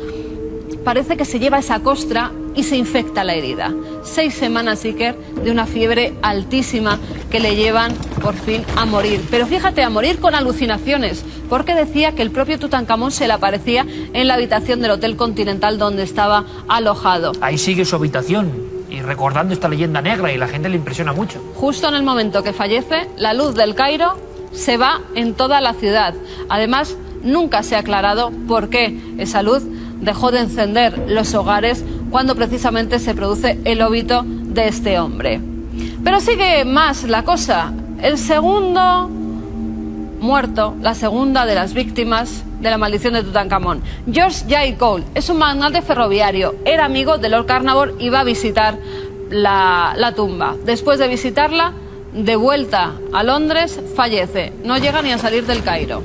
parece 0.85 1.17
que 1.17 1.25
se 1.25 1.41
lleva 1.41 1.59
esa 1.59 1.81
costra 1.81 2.31
y 2.55 2.63
se 2.63 2.77
infecta 2.77 3.25
la 3.25 3.35
herida. 3.35 3.75
Seis 4.05 4.35
semanas, 4.35 4.85
Iker, 4.85 5.17
de 5.43 5.51
una 5.51 5.67
fiebre 5.67 6.15
altísima 6.23 7.01
que 7.29 7.41
le 7.41 7.57
llevan 7.57 7.93
por 8.23 8.35
fin 8.35 8.65
a 8.77 8.87
morir. 8.87 9.21
Pero 9.31 9.47
fíjate, 9.47 9.83
a 9.83 9.91
morir 9.91 10.21
con 10.21 10.37
alucinaciones, 10.37 11.25
porque 11.51 11.75
decía 11.75 12.13
que 12.13 12.23
el 12.23 12.31
propio 12.31 12.59
Tutankamón 12.59 13.11
se 13.11 13.27
le 13.27 13.33
aparecía 13.33 13.85
en 14.13 14.29
la 14.29 14.35
habitación 14.35 14.81
del 14.81 14.93
Hotel 14.93 15.17
Continental 15.17 15.77
donde 15.77 16.05
estaba 16.05 16.45
alojado. 16.69 17.33
Ahí 17.41 17.59
sigue 17.59 17.85
su 17.85 17.97
habitación, 17.97 18.53
y 18.89 19.03
recordando 19.03 19.53
esta 19.53 19.69
leyenda 19.69 20.01
negra 20.01 20.33
y 20.33 20.39
la 20.39 20.49
gente 20.49 20.69
le 20.69 20.77
impresiona 20.77 21.13
mucho. 21.13 21.41
Justo 21.55 21.89
en 21.89 21.95
el 21.95 22.03
momento 22.03 22.43
que 22.43 22.53
fallece, 22.53 23.09
la 23.17 23.35
luz 23.35 23.55
del 23.55 23.75
Cairo 23.75 24.17
se 24.53 24.77
va 24.77 25.01
en 25.15 25.35
toda 25.35 25.61
la 25.61 25.75
ciudad. 25.75 26.15
Además, 26.49 26.97
nunca 27.23 27.63
se 27.63 27.77
ha 27.77 27.81
aclarado 27.81 28.31
por 28.49 28.69
qué 28.69 28.99
esa 29.19 29.43
luz 29.43 29.63
dejó 30.01 30.31
de 30.31 30.41
encender 30.41 31.07
los 31.09 31.35
hogares 31.35 31.85
cuando 32.11 32.35
precisamente 32.35 32.99
se 32.99 33.15
produce 33.15 33.59
el 33.65 33.83
óbito 33.83 34.23
de 34.25 34.69
este 34.69 34.99
hombre. 34.99 35.41
Pero 36.03 36.21
sigue 36.21 36.65
más 36.65 37.05
la 37.05 37.25
cosa. 37.25 37.73
El 38.01 38.19
segundo 38.19 39.11
muerto, 40.21 40.75
la 40.81 40.95
segunda 40.95 41.47
de 41.47 41.55
las 41.55 41.75
víctimas 41.75 42.45
de 42.61 42.71
la 42.71 42.79
maldición 42.79 43.15
de 43.15 43.23
Tutankamón. 43.23 43.83
George 44.11 44.45
J. 44.49 44.79
Cole 44.79 45.05
es 45.15 45.29
un 45.29 45.39
magnate 45.39 45.83
ferroviario, 45.83 46.55
era 46.65 46.85
amigo 46.85 47.19
de 47.19 47.29
Lord 47.29 47.47
Carnarvon 47.47 47.95
y 47.99 48.09
va 48.09 48.21
a 48.21 48.25
visitar 48.25 48.79
la, 49.31 50.13
tumba. 50.15 50.57
Después 50.65 50.99
de 50.99 51.09
visitarla, 51.09 51.73
de 52.13 52.37
vuelta 52.37 52.93
a 53.13 53.23
Londres, 53.23 53.81
fallece. 53.95 54.53
No 54.65 54.79
llega 54.79 55.03
ni 55.03 55.13
a 55.13 55.19
salir 55.19 55.47
del 55.47 55.63
Cairo. 55.63 56.03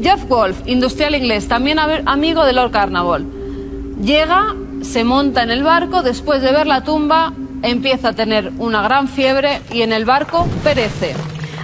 Jeff 0.00 0.26
Wolf, 0.28 0.66
industrial 0.66 1.14
inglés, 1.14 1.48
también 1.48 1.78
amigo 1.78 2.44
de 2.44 2.52
Lord 2.52 2.72
Carnarvon. 2.72 3.96
Llega, 4.02 4.54
se 4.82 5.04
monta 5.04 5.42
en 5.42 5.50
el 5.50 5.62
barco, 5.62 6.02
después 6.02 6.42
de 6.42 6.52
ver 6.52 6.66
la 6.66 6.82
tumba, 6.82 7.32
empieza 7.62 8.08
a 8.08 8.12
tener 8.14 8.52
una 8.58 8.82
gran 8.82 9.08
fiebre 9.08 9.60
y 9.72 9.82
en 9.82 9.92
el 9.92 10.04
barco 10.04 10.46
perece. 10.64 11.14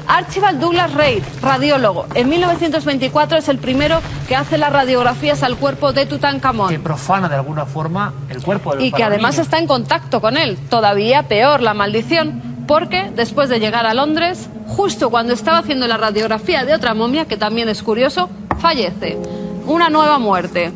Archibald 0.08 0.58
Douglas 0.58 0.94
Reid, 0.94 1.22
radiólogo. 1.42 2.06
En 2.14 2.30
1924 2.30 3.38
es 3.38 3.48
el 3.50 3.58
primero 3.58 4.00
que 4.26 4.36
hace 4.36 4.56
las 4.56 4.72
radiografías 4.72 5.42
al 5.42 5.56
cuerpo 5.56 5.92
de 5.92 6.06
Tutankamón. 6.06 6.70
Que 6.70 6.78
profana 6.78 7.28
de 7.28 7.34
alguna 7.34 7.66
forma 7.66 8.14
el 8.30 8.42
cuerpo 8.42 8.74
del 8.74 8.86
Y 8.86 8.92
que 8.92 9.04
además 9.04 9.38
está 9.38 9.58
en 9.58 9.66
contacto 9.66 10.22
con 10.22 10.38
él. 10.38 10.58
Todavía 10.70 11.24
peor 11.24 11.60
la 11.60 11.74
maldición, 11.74 12.64
porque 12.66 13.10
después 13.14 13.50
de 13.50 13.60
llegar 13.60 13.84
a 13.84 13.92
Londres, 13.92 14.48
justo 14.66 15.10
cuando 15.10 15.34
estaba 15.34 15.58
haciendo 15.58 15.86
la 15.86 15.98
radiografía 15.98 16.64
de 16.64 16.74
otra 16.74 16.94
momia, 16.94 17.26
que 17.26 17.36
también 17.36 17.68
es 17.68 17.82
curioso, 17.82 18.30
fallece. 18.60 19.18
Una 19.66 19.90
nueva 19.90 20.18
muerte. 20.18 20.72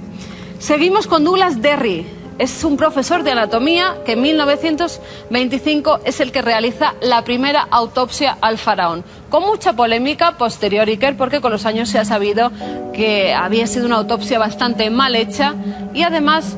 Seguimos 0.58 1.06
con 1.06 1.24
Douglas 1.24 1.62
Derry, 1.62 2.06
es 2.38 2.64
un 2.64 2.76
profesor 2.76 3.22
de 3.22 3.32
anatomía 3.32 3.96
que 4.04 4.12
en 4.12 4.22
1925 4.22 6.00
es 6.04 6.20
el 6.20 6.32
que 6.32 6.42
realiza 6.42 6.94
la 7.00 7.22
primera 7.24 7.66
autopsia 7.70 8.36
al 8.40 8.58
faraón. 8.58 9.04
Con 9.30 9.44
mucha 9.44 9.72
polémica 9.74 10.36
posterior, 10.38 10.88
Iker, 10.88 11.16
porque 11.16 11.40
con 11.40 11.52
los 11.52 11.66
años 11.66 11.88
se 11.88 11.98
ha 11.98 12.04
sabido 12.04 12.52
que 12.92 13.32
había 13.32 13.66
sido 13.66 13.86
una 13.86 13.96
autopsia 13.96 14.38
bastante 14.38 14.90
mal 14.90 15.16
hecha 15.16 15.54
y 15.94 16.02
además 16.02 16.56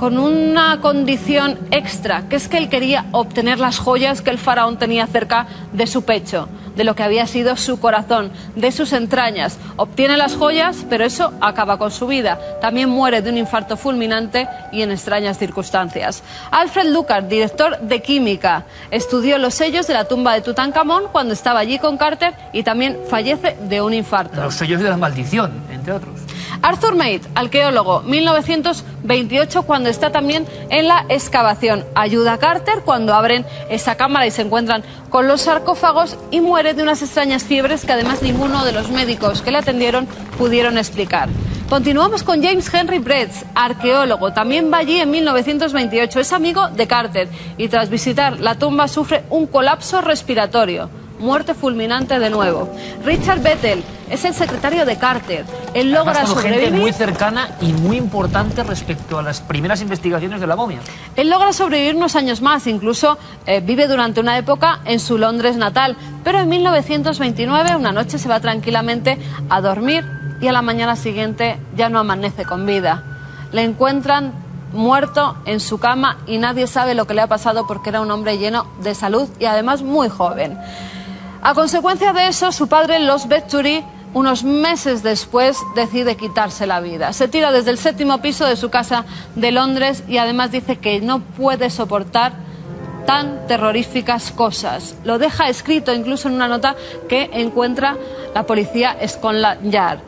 con 0.00 0.18
una 0.18 0.80
condición 0.80 1.58
extra, 1.70 2.26
que 2.30 2.36
es 2.36 2.48
que 2.48 2.56
él 2.56 2.70
quería 2.70 3.04
obtener 3.12 3.58
las 3.58 3.78
joyas 3.78 4.22
que 4.22 4.30
el 4.30 4.38
faraón 4.38 4.78
tenía 4.78 5.06
cerca 5.06 5.46
de 5.74 5.86
su 5.86 6.06
pecho 6.06 6.48
de 6.74 6.84
lo 6.84 6.94
que 6.94 7.02
había 7.02 7.26
sido 7.26 7.56
su 7.56 7.78
corazón, 7.78 8.32
de 8.56 8.72
sus 8.72 8.94
entrañas. 8.94 9.58
Obtiene 9.76 10.16
las 10.16 10.36
joyas, 10.36 10.86
pero 10.88 11.04
eso 11.04 11.34
acaba 11.42 11.76
con 11.76 11.90
su 11.90 12.06
vida. 12.06 12.38
También 12.62 12.88
muere 12.88 13.20
de 13.20 13.28
un 13.28 13.36
infarto 13.36 13.76
fulminante 13.76 14.48
y 14.72 14.80
en 14.80 14.90
extrañas 14.90 15.36
circunstancias. 15.36 16.22
Alfred 16.50 16.90
Lucas, 16.90 17.28
director 17.28 17.78
de 17.80 18.00
química, 18.00 18.64
estudió 18.90 19.36
los 19.36 19.52
sellos 19.52 19.86
de 19.86 19.92
la 19.92 20.06
tumba 20.06 20.32
de 20.32 20.40
Tutankamón 20.40 21.08
cuando 21.12 21.34
estaba 21.34 21.60
allí 21.60 21.78
con 21.78 21.98
Carter 21.98 22.32
y 22.54 22.62
también 22.62 23.00
fallece 23.10 23.58
de 23.68 23.82
un 23.82 23.92
infarto. 23.92 24.40
Los 24.40 24.54
sellos 24.54 24.80
de 24.80 24.88
la 24.88 24.96
maldición, 24.96 25.52
entre 25.70 25.92
otros. 25.92 26.14
Arthur 26.62 26.94
Mead, 26.94 27.22
arqueólogo, 27.34 28.02
1928, 28.02 29.62
cuando 29.62 29.88
está 29.88 30.12
también 30.12 30.46
en 30.68 30.88
la 30.88 31.06
excavación. 31.08 31.84
Ayuda 31.94 32.34
a 32.34 32.38
Carter 32.38 32.82
cuando 32.84 33.14
abren 33.14 33.46
esa 33.70 33.96
cámara 33.96 34.26
y 34.26 34.30
se 34.30 34.42
encuentran 34.42 34.84
con 35.08 35.26
los 35.26 35.42
sarcófagos 35.42 36.18
y 36.30 36.40
muere 36.40 36.74
de 36.74 36.82
unas 36.82 37.02
extrañas 37.02 37.44
fiebres 37.44 37.84
que 37.84 37.92
además 37.92 38.22
ninguno 38.22 38.64
de 38.64 38.72
los 38.72 38.90
médicos 38.90 39.40
que 39.42 39.50
le 39.50 39.58
atendieron 39.58 40.06
pudieron 40.36 40.76
explicar. 40.76 41.28
Continuamos 41.70 42.24
con 42.24 42.42
James 42.42 42.72
Henry 42.72 42.98
Bretz, 42.98 43.44
arqueólogo. 43.54 44.32
También 44.32 44.70
va 44.72 44.78
allí 44.78 45.00
en 45.00 45.10
1928. 45.10 46.20
Es 46.20 46.32
amigo 46.32 46.68
de 46.68 46.86
Carter 46.86 47.28
y 47.56 47.68
tras 47.68 47.88
visitar 47.88 48.40
la 48.40 48.56
tumba 48.56 48.88
sufre 48.88 49.22
un 49.30 49.46
colapso 49.46 50.00
respiratorio 50.00 50.90
muerte 51.20 51.54
fulminante 51.54 52.18
de 52.18 52.30
nuevo. 52.30 52.68
Richard 53.04 53.40
Bettel 53.40 53.84
es 54.10 54.24
el 54.24 54.34
secretario 54.34 54.84
de 54.84 54.96
Carter. 54.96 55.44
Él 55.74 55.92
logra 55.92 56.26
sobrevivir. 56.26 56.64
gente 56.64 56.80
muy 56.80 56.92
cercana 56.92 57.50
y 57.60 57.72
muy 57.72 57.96
importante 57.96 58.64
respecto 58.64 59.18
a 59.18 59.22
las 59.22 59.40
primeras 59.40 59.80
investigaciones 59.80 60.40
de 60.40 60.46
la 60.46 60.56
momia. 60.56 60.80
Él 61.14 61.30
logra 61.30 61.52
sobrevivir 61.52 61.94
unos 61.94 62.16
años 62.16 62.42
más, 62.42 62.66
incluso 62.66 63.18
eh, 63.46 63.60
vive 63.60 63.86
durante 63.86 64.20
una 64.20 64.36
época 64.36 64.80
en 64.84 64.98
su 64.98 65.16
Londres 65.16 65.56
natal. 65.56 65.96
Pero 66.24 66.40
en 66.40 66.48
1929, 66.48 67.76
una 67.76 67.92
noche 67.92 68.18
se 68.18 68.28
va 68.28 68.40
tranquilamente 68.40 69.18
a 69.48 69.60
dormir 69.60 70.04
y 70.40 70.48
a 70.48 70.52
la 70.52 70.62
mañana 70.62 70.96
siguiente 70.96 71.58
ya 71.76 71.88
no 71.88 71.98
amanece 71.98 72.44
con 72.44 72.66
vida. 72.66 73.04
Le 73.52 73.62
encuentran 73.62 74.32
muerto 74.72 75.36
en 75.46 75.60
su 75.60 75.78
cama 75.78 76.18
y 76.26 76.38
nadie 76.38 76.66
sabe 76.66 76.94
lo 76.94 77.06
que 77.06 77.14
le 77.14 77.22
ha 77.22 77.26
pasado 77.26 77.66
porque 77.66 77.90
era 77.90 78.00
un 78.00 78.10
hombre 78.10 78.38
lleno 78.38 78.66
de 78.82 78.94
salud 78.94 79.28
y 79.38 79.44
además 79.44 79.82
muy 79.82 80.08
joven. 80.08 80.58
A 81.42 81.54
consecuencia 81.54 82.12
de 82.12 82.28
eso, 82.28 82.52
su 82.52 82.68
padre, 82.68 82.98
Los 82.98 83.26
Venturi, 83.26 83.82
unos 84.12 84.44
meses 84.44 85.02
después 85.02 85.56
decide 85.74 86.16
quitarse 86.16 86.66
la 86.66 86.80
vida. 86.80 87.12
Se 87.14 87.28
tira 87.28 87.50
desde 87.50 87.70
el 87.70 87.78
séptimo 87.78 88.20
piso 88.20 88.44
de 88.44 88.56
su 88.56 88.68
casa 88.68 89.06
de 89.36 89.50
Londres 89.50 90.04
y 90.06 90.18
además 90.18 90.50
dice 90.50 90.76
que 90.76 91.00
no 91.00 91.20
puede 91.20 91.70
soportar 91.70 92.32
tan 93.06 93.46
terroríficas 93.46 94.32
cosas. 94.32 94.96
Lo 95.04 95.18
deja 95.18 95.48
escrito 95.48 95.94
incluso 95.94 96.28
en 96.28 96.34
una 96.34 96.48
nota 96.48 96.76
que 97.08 97.30
encuentra 97.32 97.96
la 98.34 98.44
policía 98.44 98.96
Scotland 99.06 99.70
Yard. 99.70 100.00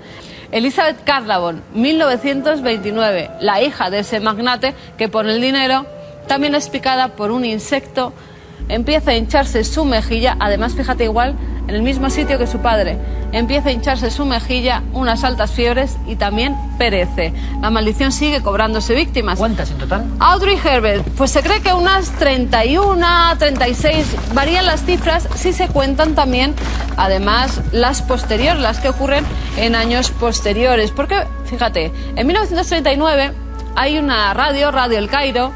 Elizabeth 0.50 1.02
Carnavon, 1.04 1.62
1929, 1.72 3.30
la 3.40 3.62
hija 3.62 3.88
de 3.88 4.00
ese 4.00 4.20
magnate 4.20 4.74
que 4.98 5.08
pone 5.08 5.32
el 5.32 5.40
dinero, 5.40 5.86
también 6.26 6.54
es 6.54 6.68
picada 6.68 7.08
por 7.08 7.30
un 7.30 7.46
insecto, 7.46 8.12
empieza 8.68 9.12
a 9.12 9.14
hincharse 9.14 9.64
su 9.64 9.84
mejilla, 9.84 10.36
además 10.40 10.74
fíjate 10.74 11.04
igual, 11.04 11.36
en 11.68 11.74
el 11.74 11.82
mismo 11.82 12.10
sitio 12.10 12.38
que 12.38 12.46
su 12.46 12.58
padre, 12.58 12.98
empieza 13.32 13.68
a 13.68 13.72
hincharse 13.72 14.10
su 14.10 14.24
mejilla, 14.24 14.82
unas 14.92 15.24
altas 15.24 15.52
fiebres 15.52 15.96
y 16.06 16.16
también 16.16 16.56
perece. 16.76 17.32
La 17.60 17.70
maldición 17.70 18.12
sigue 18.12 18.42
cobrándose 18.42 18.94
víctimas. 18.94 19.38
¿Cuántas 19.38 19.70
en 19.70 19.78
total? 19.78 20.06
Audrey 20.18 20.58
Herbert, 20.62 21.06
pues 21.16 21.30
se 21.30 21.42
cree 21.42 21.60
que 21.60 21.72
unas 21.72 22.10
31, 22.18 23.06
36, 23.38 24.06
varían 24.34 24.66
las 24.66 24.84
cifras 24.84 25.28
si 25.34 25.52
se 25.52 25.68
cuentan 25.68 26.14
también, 26.14 26.54
además, 26.96 27.60
las 27.72 28.02
posteriores, 28.02 28.60
las 28.60 28.80
que 28.80 28.88
ocurren 28.88 29.24
en 29.56 29.74
años 29.74 30.10
posteriores. 30.10 30.90
Porque, 30.90 31.24
fíjate, 31.46 31.92
en 32.16 32.26
1939 32.26 33.32
hay 33.76 33.98
una 33.98 34.34
radio, 34.34 34.70
Radio 34.70 34.98
El 34.98 35.08
Cairo, 35.08 35.52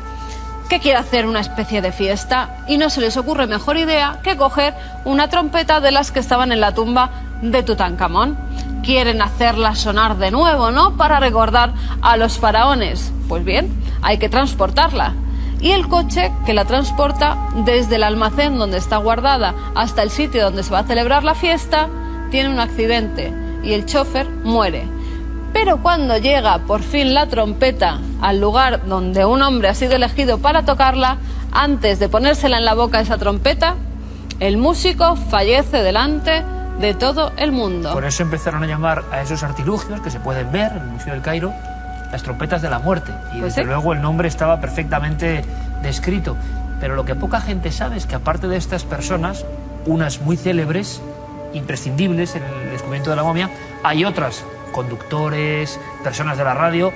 que 0.68 0.80
quiere 0.80 0.98
hacer 0.98 1.26
una 1.26 1.40
especie 1.40 1.80
de 1.80 1.92
fiesta 1.92 2.64
y 2.66 2.78
no 2.78 2.90
se 2.90 3.00
les 3.00 3.16
ocurre 3.16 3.46
mejor 3.46 3.76
idea 3.76 4.20
que 4.22 4.36
coger 4.36 4.74
una 5.04 5.28
trompeta 5.28 5.80
de 5.80 5.92
las 5.92 6.10
que 6.10 6.20
estaban 6.20 6.52
en 6.52 6.60
la 6.60 6.74
tumba 6.74 7.10
de 7.42 7.62
Tutankamón. 7.62 8.36
Quieren 8.82 9.22
hacerla 9.22 9.74
sonar 9.74 10.16
de 10.16 10.30
nuevo, 10.30 10.70
¿no? 10.70 10.96
Para 10.96 11.20
recordar 11.20 11.72
a 12.02 12.16
los 12.16 12.38
faraones. 12.38 13.12
Pues 13.28 13.44
bien, 13.44 13.72
hay 14.02 14.18
que 14.18 14.28
transportarla. 14.28 15.14
Y 15.60 15.70
el 15.70 15.88
coche 15.88 16.32
que 16.44 16.54
la 16.54 16.64
transporta 16.64 17.36
desde 17.64 17.96
el 17.96 18.02
almacén 18.02 18.58
donde 18.58 18.78
está 18.78 18.98
guardada 18.98 19.54
hasta 19.74 20.02
el 20.02 20.10
sitio 20.10 20.44
donde 20.44 20.62
se 20.62 20.72
va 20.72 20.80
a 20.80 20.84
celebrar 20.84 21.24
la 21.24 21.34
fiesta 21.34 21.88
tiene 22.30 22.50
un 22.50 22.60
accidente 22.60 23.32
y 23.62 23.72
el 23.72 23.86
chofer 23.86 24.28
muere. 24.44 24.95
Pero 25.66 25.82
cuando 25.82 26.16
llega 26.16 26.60
por 26.60 26.80
fin 26.80 27.12
la 27.12 27.26
trompeta 27.26 27.98
al 28.20 28.40
lugar 28.40 28.86
donde 28.86 29.24
un 29.24 29.42
hombre 29.42 29.68
ha 29.68 29.74
sido 29.74 29.96
elegido 29.96 30.38
para 30.38 30.64
tocarla, 30.64 31.16
antes 31.50 31.98
de 31.98 32.08
ponérsela 32.08 32.58
en 32.58 32.64
la 32.64 32.74
boca 32.74 33.00
esa 33.00 33.18
trompeta, 33.18 33.74
el 34.38 34.58
músico 34.58 35.16
fallece 35.16 35.82
delante 35.82 36.44
de 36.78 36.94
todo 36.94 37.32
el 37.36 37.50
mundo. 37.50 37.92
Por 37.92 38.04
eso 38.04 38.22
empezaron 38.22 38.62
a 38.62 38.68
llamar 38.68 39.06
a 39.10 39.22
esos 39.22 39.42
artilugios 39.42 40.00
que 40.02 40.10
se 40.12 40.20
pueden 40.20 40.52
ver 40.52 40.70
en 40.70 40.82
el 40.82 40.86
Museo 40.86 41.14
del 41.14 41.22
Cairo 41.22 41.52
las 42.12 42.22
trompetas 42.22 42.62
de 42.62 42.70
la 42.70 42.78
muerte. 42.78 43.10
Y 43.34 43.40
Pues 43.40 43.56
desde 43.56 43.62
sí. 43.62 43.66
luego 43.66 43.92
el 43.92 44.00
nombre 44.00 44.28
estaba 44.28 44.60
perfectamente 44.60 45.44
descrito. 45.82 46.36
Pero 46.78 46.94
lo 46.94 47.04
que 47.04 47.16
poca 47.16 47.40
gente 47.40 47.72
sabe 47.72 47.96
es 47.96 48.06
que 48.06 48.14
aparte 48.14 48.46
de 48.46 48.56
estas 48.56 48.84
personas, 48.84 49.44
unas 49.84 50.20
muy 50.20 50.36
célebres, 50.36 51.02
imprescindibles 51.54 52.36
en 52.36 52.44
el 52.44 52.70
descubrimiento 52.70 53.10
de 53.10 53.16
la 53.16 53.24
momia, 53.24 53.50
hay 53.82 54.04
otras, 54.04 54.44
conductores, 54.76 55.80
personas 56.04 56.38
de 56.38 56.44
la 56.44 56.54
radio. 56.54 56.92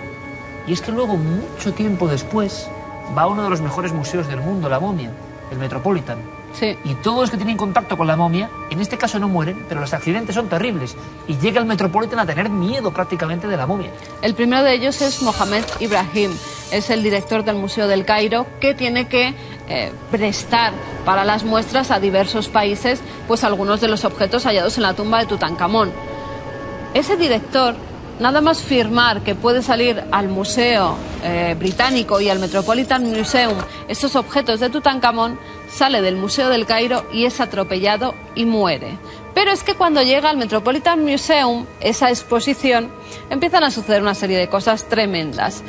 Y 0.68 0.72
es 0.72 0.82
que 0.82 0.92
luego, 0.92 1.16
mucho 1.16 1.72
tiempo 1.72 2.06
después, 2.06 2.68
va 3.16 3.22
a 3.22 3.26
uno 3.26 3.42
de 3.42 3.50
los 3.50 3.60
mejores 3.60 3.92
museos 3.92 4.28
del 4.28 4.40
mundo, 4.40 4.68
la 4.68 4.78
momia, 4.78 5.10
el 5.50 5.58
Metropolitan. 5.58 6.18
Sí. 6.52 6.76
Y 6.84 6.94
todos 6.96 7.20
los 7.20 7.30
que 7.30 7.36
tienen 7.36 7.56
contacto 7.56 7.96
con 7.96 8.06
la 8.06 8.16
momia, 8.16 8.50
en 8.70 8.80
este 8.80 8.98
caso 8.98 9.18
no 9.18 9.28
mueren, 9.28 9.64
pero 9.68 9.80
los 9.80 9.92
accidentes 9.92 10.34
son 10.34 10.48
terribles. 10.48 10.96
Y 11.26 11.38
llega 11.38 11.60
el 11.60 11.66
Metropolitan 11.66 12.18
a 12.18 12.26
tener 12.26 12.50
miedo 12.50 12.92
prácticamente 12.92 13.46
de 13.46 13.56
la 13.56 13.66
momia. 13.66 13.90
El 14.20 14.34
primero 14.34 14.62
de 14.62 14.74
ellos 14.74 15.00
es 15.00 15.22
Mohamed 15.22 15.64
Ibrahim, 15.78 16.32
es 16.70 16.90
el 16.90 17.02
director 17.02 17.44
del 17.44 17.56
Museo 17.56 17.88
del 17.88 18.04
Cairo 18.04 18.46
que 18.60 18.74
tiene 18.74 19.08
que 19.08 19.34
eh, 19.68 19.92
prestar 20.10 20.72
para 21.04 21.24
las 21.24 21.44
muestras 21.44 21.90
a 21.90 22.00
diversos 22.00 22.48
países 22.48 23.00
pues 23.28 23.44
algunos 23.44 23.80
de 23.80 23.88
los 23.88 24.04
objetos 24.04 24.44
hallados 24.44 24.76
en 24.76 24.82
la 24.82 24.94
tumba 24.94 25.20
de 25.20 25.26
Tutankamón. 25.26 25.92
Ese 26.92 27.16
director, 27.16 27.76
nada 28.18 28.40
más 28.40 28.62
firmar 28.62 29.22
que 29.22 29.36
puede 29.36 29.62
salir 29.62 30.02
al 30.10 30.28
Museo 30.28 30.96
eh, 31.22 31.54
Británico 31.56 32.20
y 32.20 32.28
al 32.28 32.40
Metropolitan 32.40 33.04
Museum 33.04 33.56
estos 33.86 34.16
objetos 34.16 34.58
de 34.58 34.70
Tutankamón, 34.70 35.38
sale 35.70 36.02
del 36.02 36.16
Museo 36.16 36.48
del 36.48 36.66
Cairo 36.66 37.06
y 37.12 37.26
es 37.26 37.40
atropellado 37.40 38.16
y 38.34 38.44
muere. 38.44 38.98
Pero 39.34 39.52
es 39.52 39.62
que 39.62 39.74
cuando 39.74 40.02
llega 40.02 40.30
al 40.30 40.36
Metropolitan 40.36 41.04
Museum, 41.04 41.64
esa 41.78 42.10
exposición, 42.10 42.90
empiezan 43.30 43.62
a 43.62 43.70
suceder 43.70 44.02
una 44.02 44.14
serie 44.16 44.36
de 44.36 44.48
cosas 44.48 44.88
tremendas. 44.88 45.62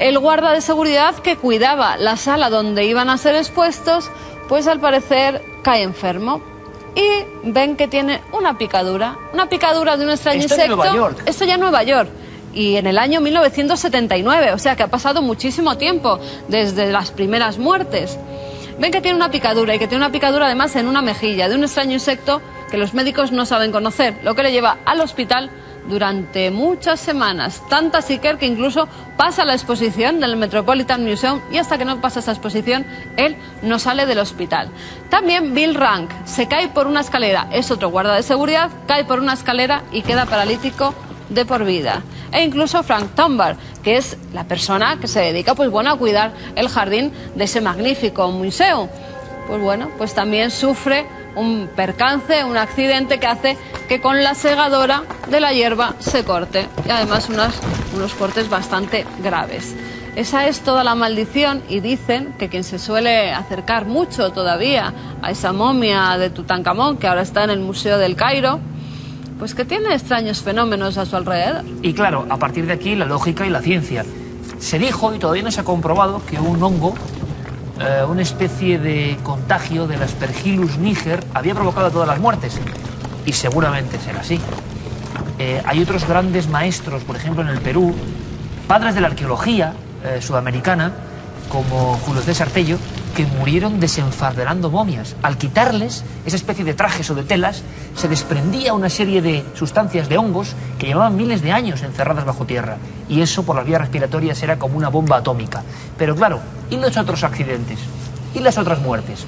El 0.00 0.18
guarda 0.18 0.52
de 0.52 0.62
seguridad 0.62 1.14
que 1.14 1.36
cuidaba 1.36 1.96
la 1.96 2.16
sala 2.16 2.50
donde 2.50 2.86
iban 2.86 3.08
a 3.08 3.18
ser 3.18 3.36
expuestos, 3.36 4.10
pues 4.48 4.66
al 4.66 4.80
parecer 4.80 5.44
cae 5.62 5.82
enfermo. 5.82 6.49
Y 6.94 7.50
ven 7.50 7.76
que 7.76 7.88
tiene 7.88 8.20
una 8.32 8.58
picadura, 8.58 9.16
una 9.32 9.48
picadura 9.48 9.96
de 9.96 10.04
un 10.04 10.10
extraño 10.10 10.40
Esto 10.40 10.54
en 10.54 10.60
insecto. 10.60 10.76
Nueva 10.76 10.94
York. 10.94 11.22
Esto 11.26 11.44
ya 11.44 11.54
en 11.54 11.60
Nueva 11.60 11.82
York. 11.82 12.08
Y 12.52 12.76
en 12.76 12.86
el 12.86 12.98
año 12.98 13.20
1979, 13.20 14.52
o 14.52 14.58
sea 14.58 14.74
que 14.74 14.82
ha 14.82 14.88
pasado 14.88 15.22
muchísimo 15.22 15.76
tiempo 15.76 16.18
desde 16.48 16.90
las 16.90 17.12
primeras 17.12 17.58
muertes. 17.58 18.18
Ven 18.78 18.90
que 18.90 19.00
tiene 19.00 19.16
una 19.16 19.30
picadura 19.30 19.74
y 19.74 19.78
que 19.78 19.86
tiene 19.86 20.04
una 20.04 20.12
picadura 20.12 20.46
además 20.46 20.74
en 20.74 20.88
una 20.88 21.02
mejilla 21.02 21.48
de 21.48 21.54
un 21.54 21.62
extraño 21.62 21.92
insecto 21.92 22.40
que 22.70 22.78
los 22.78 22.94
médicos 22.94 23.30
no 23.30 23.46
saben 23.46 23.72
conocer, 23.72 24.18
lo 24.22 24.34
que 24.34 24.42
le 24.42 24.52
lleva 24.52 24.78
al 24.84 25.00
hospital 25.00 25.50
durante 25.88 26.50
muchas 26.50 27.00
semanas, 27.00 27.62
tanta 27.68 27.98
así 27.98 28.18
que 28.18 28.46
incluso 28.46 28.88
pasa 29.16 29.44
la 29.44 29.54
exposición 29.54 30.20
del 30.20 30.36
Metropolitan 30.36 31.04
Museum 31.04 31.40
y 31.50 31.58
hasta 31.58 31.78
que 31.78 31.84
no 31.84 32.00
pasa 32.00 32.20
esa 32.20 32.32
exposición, 32.32 32.86
él 33.16 33.36
no 33.62 33.78
sale 33.78 34.06
del 34.06 34.18
hospital. 34.18 34.70
También 35.08 35.54
Bill 35.54 35.74
Rank 35.74 36.10
se 36.24 36.46
cae 36.48 36.68
por 36.68 36.86
una 36.86 37.00
escalera, 37.00 37.48
es 37.52 37.70
otro 37.70 37.90
guarda 37.90 38.14
de 38.14 38.22
seguridad, 38.22 38.70
cae 38.86 39.04
por 39.04 39.20
una 39.20 39.34
escalera 39.34 39.82
y 39.92 40.02
queda 40.02 40.26
paralítico 40.26 40.94
de 41.28 41.44
por 41.44 41.64
vida. 41.64 42.02
E 42.32 42.44
incluso 42.44 42.82
Frank 42.82 43.14
Tombar, 43.14 43.56
que 43.82 43.96
es 43.96 44.16
la 44.32 44.44
persona 44.44 44.98
que 45.00 45.08
se 45.08 45.20
dedica 45.20 45.54
pues 45.54 45.70
bueno 45.70 45.90
a 45.90 45.98
cuidar 45.98 46.32
el 46.56 46.68
jardín 46.68 47.12
de 47.34 47.44
ese 47.44 47.60
magnífico 47.60 48.30
museo. 48.30 48.88
Pues 49.48 49.60
bueno, 49.60 49.90
pues 49.98 50.14
también 50.14 50.50
sufre 50.50 51.06
un 51.36 51.68
percance, 51.74 52.44
un 52.44 52.56
accidente 52.56 53.18
que 53.18 53.26
hace 53.26 53.56
que 53.88 54.00
con 54.00 54.22
la 54.22 54.34
segadora 54.34 55.02
de 55.28 55.40
la 55.40 55.52
hierba 55.52 55.94
se 55.98 56.24
corte 56.24 56.66
y 56.86 56.90
además 56.90 57.28
unas- 57.28 57.58
unos 57.94 58.14
cortes 58.14 58.48
bastante 58.48 59.04
graves. 59.22 59.74
Esa 60.16 60.48
es 60.48 60.60
toda 60.60 60.82
la 60.82 60.94
maldición 60.96 61.62
y 61.68 61.80
dicen 61.80 62.34
que 62.38 62.48
quien 62.48 62.64
se 62.64 62.78
suele 62.80 63.32
acercar 63.32 63.86
mucho 63.86 64.30
todavía 64.30 64.92
a 65.22 65.30
esa 65.30 65.52
momia 65.52 66.16
de 66.18 66.30
Tutankamón 66.30 66.96
que 66.98 67.06
ahora 67.06 67.22
está 67.22 67.44
en 67.44 67.50
el 67.50 67.60
Museo 67.60 67.96
del 67.96 68.16
Cairo, 68.16 68.58
pues 69.38 69.54
que 69.54 69.64
tiene 69.64 69.94
extraños 69.94 70.42
fenómenos 70.42 70.98
a 70.98 71.06
su 71.06 71.16
alrededor. 71.16 71.64
Y 71.82 71.94
claro, 71.94 72.26
a 72.28 72.36
partir 72.38 72.66
de 72.66 72.72
aquí 72.72 72.94
la 72.96 73.06
lógica 73.06 73.46
y 73.46 73.50
la 73.50 73.60
ciencia. 73.62 74.04
Se 74.58 74.78
dijo, 74.78 75.14
y 75.14 75.18
todavía 75.18 75.42
no 75.44 75.50
se 75.50 75.60
ha 75.60 75.64
comprobado, 75.64 76.20
que 76.26 76.38
un 76.38 76.62
hongo, 76.62 76.94
eh, 77.80 78.04
una 78.04 78.20
especie 78.20 78.78
de 78.78 79.16
contagio 79.22 79.86
del 79.86 80.02
Aspergillus 80.02 80.76
niger, 80.76 81.24
había 81.32 81.54
provocado 81.54 81.90
todas 81.90 82.06
las 82.06 82.20
muertes. 82.20 82.60
Y 83.24 83.32
seguramente 83.32 83.98
será 83.98 84.20
así. 84.20 84.38
Eh, 85.38 85.62
hay 85.64 85.82
otros 85.82 86.06
grandes 86.06 86.46
maestros, 86.48 87.04
por 87.04 87.16
ejemplo 87.16 87.42
en 87.42 87.48
el 87.48 87.60
Perú, 87.60 87.94
padres 88.68 88.94
de 88.94 89.00
la 89.00 89.08
arqueología 89.08 89.72
eh, 90.04 90.20
sudamericana, 90.20 90.92
como 91.48 91.94
Julio 92.04 92.20
César 92.20 92.48
Tello, 92.50 92.76
que 93.16 93.24
murieron 93.24 93.80
desenfardelando 93.80 94.70
momias. 94.70 95.16
Al 95.22 95.38
quitarles 95.38 96.04
esa 96.26 96.36
especie 96.36 96.66
de 96.66 96.74
trajes 96.74 97.08
o 97.08 97.14
de 97.14 97.22
telas, 97.22 97.62
se 97.96 98.08
desprendía 98.08 98.74
una 98.74 98.90
serie 98.90 99.22
de 99.22 99.42
sustancias 99.54 100.10
de 100.10 100.18
hongos 100.18 100.54
que 100.78 100.86
llevaban 100.86 101.16
miles 101.16 101.40
de 101.40 101.52
años 101.52 101.82
encerradas 101.82 102.26
bajo 102.26 102.44
tierra. 102.44 102.76
Y 103.08 103.22
eso 103.22 103.42
por 103.42 103.56
las 103.56 103.64
vías 103.64 103.80
respiratorias 103.80 104.42
era 104.42 104.58
como 104.58 104.76
una 104.76 104.90
bomba 104.90 105.16
atómica. 105.16 105.62
Pero 105.96 106.14
claro, 106.14 106.40
¿y 106.70 106.76
los 106.76 106.96
otros 106.96 107.24
accidentes? 107.24 107.78
¿Y 108.34 108.40
las 108.40 108.58
otras 108.58 108.80
muertes? 108.80 109.26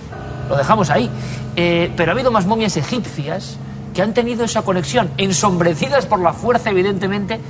Lo 0.48 0.57
dejamos 0.57 0.90
ahí. 0.90 1.11
Eh, 1.57 1.92
pero 1.96 2.12
ha 2.12 2.14
habido 2.14 2.31
más 2.31 2.46
momias 2.46 2.76
egipcias 2.76 3.59
que 3.94 4.02
han 4.02 4.14
tenido 4.14 4.44
esa 4.44 4.62
conexión, 4.62 5.11
ensombrecidas 5.18 6.07
por 6.07 6.20
la 6.20 6.33
fuerza, 6.33 6.70
evidentemente, 6.70 7.40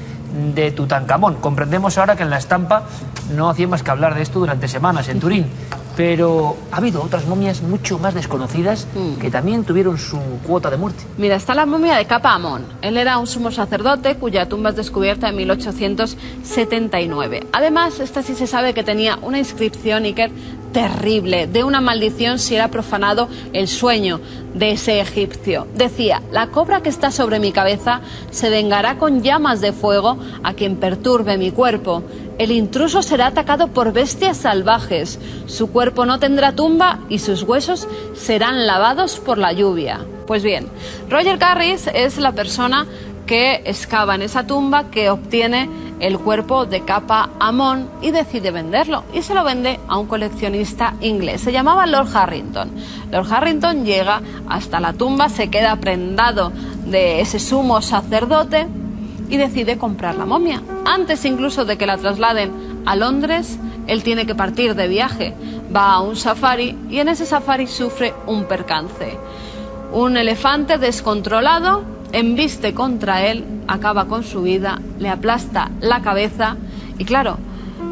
de 0.54 0.70
Tutankamón. 0.72 1.36
Comprendemos 1.36 1.98
ahora 1.98 2.16
que 2.16 2.24
en 2.24 2.30
la 2.30 2.38
estampa 2.38 2.84
no 3.34 3.48
hacía 3.48 3.68
más 3.68 3.82
que 3.82 3.90
hablar 3.90 4.14
de 4.14 4.22
esto 4.22 4.40
durante 4.40 4.66
semanas 4.66 5.08
en 5.08 5.20
Turín, 5.20 5.46
pero 5.96 6.56
ha 6.70 6.76
habido 6.78 7.02
otras 7.02 7.26
momias 7.26 7.62
mucho 7.62 7.98
más 7.98 8.14
desconocidas 8.14 8.86
que 9.20 9.30
también 9.30 9.64
tuvieron 9.64 9.98
su 9.98 10.18
cuota 10.46 10.70
de 10.70 10.76
muerte. 10.76 11.02
Mira, 11.18 11.34
está 11.36 11.54
la 11.54 11.66
momia 11.66 11.96
de 11.96 12.06
Capa 12.06 12.34
Amón. 12.34 12.64
Él 12.82 12.96
era 12.96 13.18
un 13.18 13.26
sumo 13.26 13.50
sacerdote 13.50 14.14
cuya 14.16 14.48
tumba 14.48 14.70
es 14.70 14.76
descubierta 14.76 15.28
en 15.28 15.36
1879. 15.36 17.46
Además, 17.52 18.00
esta 18.00 18.22
sí 18.22 18.34
se 18.34 18.46
sabe 18.46 18.72
que 18.74 18.84
tenía 18.84 19.18
una 19.22 19.38
inscripción, 19.38 20.04
Iker, 20.04 20.30
terrible, 20.72 21.46
de 21.46 21.64
una 21.64 21.80
maldición 21.80 22.38
si 22.38 22.54
era 22.54 22.68
profanado 22.68 23.28
el 23.52 23.68
sueño 23.68 24.20
de 24.54 24.72
ese 24.72 25.00
egipcio. 25.00 25.66
Decía, 25.74 26.22
la 26.30 26.48
cobra 26.48 26.82
que 26.82 26.88
está 26.88 27.10
sobre 27.10 27.38
mi 27.38 27.52
cabeza 27.52 28.00
se 28.30 28.50
vengará 28.50 28.98
con 28.98 29.22
llamas 29.22 29.60
de 29.60 29.72
fuego 29.72 30.18
a 30.42 30.54
quien 30.54 30.76
perturbe 30.76 31.38
mi 31.38 31.50
cuerpo. 31.50 32.02
El 32.38 32.50
intruso 32.50 33.02
será 33.02 33.28
atacado 33.28 33.68
por 33.68 33.92
bestias 33.92 34.38
salvajes. 34.38 35.18
Su 35.46 35.70
cuerpo 35.70 36.06
no 36.06 36.18
tendrá 36.18 36.52
tumba 36.52 37.00
y 37.08 37.18
sus 37.18 37.42
huesos 37.42 37.86
serán 38.14 38.66
lavados 38.66 39.20
por 39.20 39.38
la 39.38 39.52
lluvia. 39.52 40.00
Pues 40.26 40.42
bien, 40.42 40.68
Roger 41.10 41.38
Carris 41.38 41.88
es 41.92 42.18
la 42.18 42.32
persona 42.32 42.86
que 43.26 43.62
excava 43.64 44.14
en 44.14 44.22
esa 44.22 44.46
tumba, 44.46 44.90
que 44.90 45.10
obtiene 45.10 45.68
el 46.00 46.18
cuerpo 46.18 46.66
de 46.66 46.84
Capa 46.84 47.30
Amon 47.38 47.88
y 48.00 48.10
decide 48.10 48.50
venderlo. 48.50 49.04
Y 49.12 49.22
se 49.22 49.34
lo 49.34 49.44
vende 49.44 49.78
a 49.86 49.98
un 49.98 50.06
coleccionista 50.06 50.94
inglés. 51.00 51.42
Se 51.42 51.52
llamaba 51.52 51.86
Lord 51.86 52.08
Harrington. 52.12 52.70
Lord 53.10 53.32
Harrington 53.32 53.84
llega 53.84 54.20
hasta 54.48 54.80
la 54.80 54.94
tumba, 54.94 55.28
se 55.28 55.48
queda 55.48 55.76
prendado 55.76 56.50
de 56.86 57.20
ese 57.20 57.38
sumo 57.38 57.80
sacerdote 57.82 58.66
y 59.32 59.38
decide 59.38 59.78
comprar 59.78 60.14
la 60.16 60.26
momia. 60.26 60.62
Antes 60.84 61.24
incluso 61.24 61.64
de 61.64 61.78
que 61.78 61.86
la 61.86 61.96
trasladen 61.96 62.82
a 62.84 62.94
Londres, 62.96 63.58
él 63.86 64.02
tiene 64.02 64.26
que 64.26 64.34
partir 64.34 64.74
de 64.74 64.88
viaje. 64.88 65.32
Va 65.74 65.94
a 65.94 66.00
un 66.02 66.16
safari 66.16 66.76
y 66.90 66.98
en 66.98 67.08
ese 67.08 67.24
safari 67.24 67.66
sufre 67.66 68.12
un 68.26 68.44
percance. 68.44 69.16
Un 69.90 70.18
elefante 70.18 70.76
descontrolado 70.76 71.82
embiste 72.12 72.74
contra 72.74 73.24
él, 73.24 73.46
acaba 73.68 74.04
con 74.04 74.22
su 74.22 74.42
vida, 74.42 74.82
le 74.98 75.08
aplasta 75.08 75.70
la 75.80 76.02
cabeza 76.02 76.58
y 76.98 77.06
claro, 77.06 77.38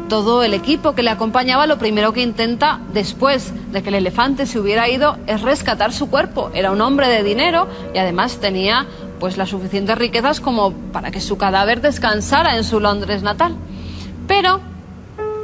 todo 0.09 0.43
el 0.43 0.53
equipo 0.53 0.93
que 0.93 1.01
le 1.01 1.09
acompañaba 1.09 1.65
lo 1.65 1.79
primero 1.79 2.13
que 2.13 2.21
intenta 2.21 2.81
después 2.93 3.51
de 3.71 3.81
que 3.81 3.89
el 3.89 3.95
elefante 3.95 4.45
se 4.45 4.59
hubiera 4.59 4.87
ido 4.89 5.17
es 5.25 5.41
rescatar 5.41 5.91
su 5.91 6.07
cuerpo. 6.07 6.51
Era 6.53 6.69
un 6.69 6.81
hombre 6.81 7.07
de 7.07 7.23
dinero 7.23 7.67
y 7.95 7.97
además 7.97 8.37
tenía 8.39 8.85
pues 9.21 9.37
las 9.37 9.49
suficientes 9.49 9.95
riquezas 9.99 10.41
como 10.41 10.73
para 10.91 11.11
que 11.11 11.21
su 11.21 11.37
cadáver 11.37 11.79
descansara 11.79 12.57
en 12.57 12.63
su 12.63 12.79
Londres 12.79 13.21
natal. 13.21 13.55
Pero 14.27 14.59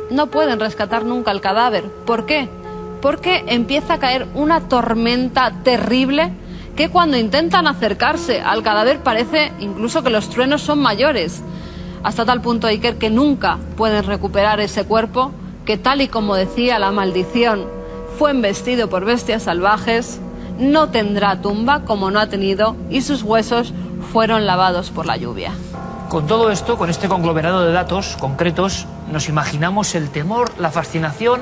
no 0.09 0.27
pueden 0.27 0.59
rescatar 0.59 1.05
nunca 1.05 1.29
el 1.29 1.41
cadáver. 1.41 1.83
¿Por 1.83 2.25
qué? 2.25 2.49
Porque 3.03 3.45
empieza 3.45 3.93
a 3.93 3.99
caer 3.99 4.25
una 4.33 4.61
tormenta 4.61 5.53
terrible 5.63 6.31
que 6.75 6.89
cuando 6.89 7.17
intentan 7.17 7.67
acercarse 7.67 8.41
al 8.41 8.63
cadáver 8.63 9.03
parece 9.03 9.53
incluso 9.59 10.01
que 10.01 10.09
los 10.09 10.27
truenos 10.31 10.63
son 10.63 10.79
mayores. 10.79 11.43
Hasta 12.01 12.25
tal 12.25 12.41
punto, 12.41 12.65
Iker, 12.65 12.97
que 12.97 13.11
nunca 13.11 13.59
pueden 13.75 14.05
recuperar 14.05 14.59
ese 14.59 14.85
cuerpo 14.85 15.33
que 15.65 15.77
tal 15.77 16.01
y 16.01 16.07
como 16.07 16.33
decía 16.33 16.79
la 16.79 16.89
maldición, 16.89 17.67
fue 18.17 18.31
embestido 18.31 18.89
por 18.89 19.05
bestias 19.05 19.43
salvajes, 19.43 20.19
no 20.59 20.89
tendrá 20.89 21.41
tumba 21.41 21.81
como 21.81 22.11
no 22.11 22.19
ha 22.19 22.27
tenido 22.27 22.75
y 22.89 23.01
sus 23.01 23.23
huesos 23.23 23.73
fueron 24.11 24.45
lavados 24.45 24.89
por 24.91 25.05
la 25.05 25.17
lluvia. 25.17 25.51
Con 26.09 26.25
todo 26.25 26.51
esto, 26.51 26.77
con 26.77 26.89
este 26.89 27.09
conglomerado 27.09 27.65
de 27.65 27.73
datos 27.73 28.15
concretos, 28.17 28.85
nos 29.11 29.27
imaginamos 29.27 29.93
el 29.93 30.09
temor, 30.09 30.51
la 30.57 30.71
fascinación 30.71 31.41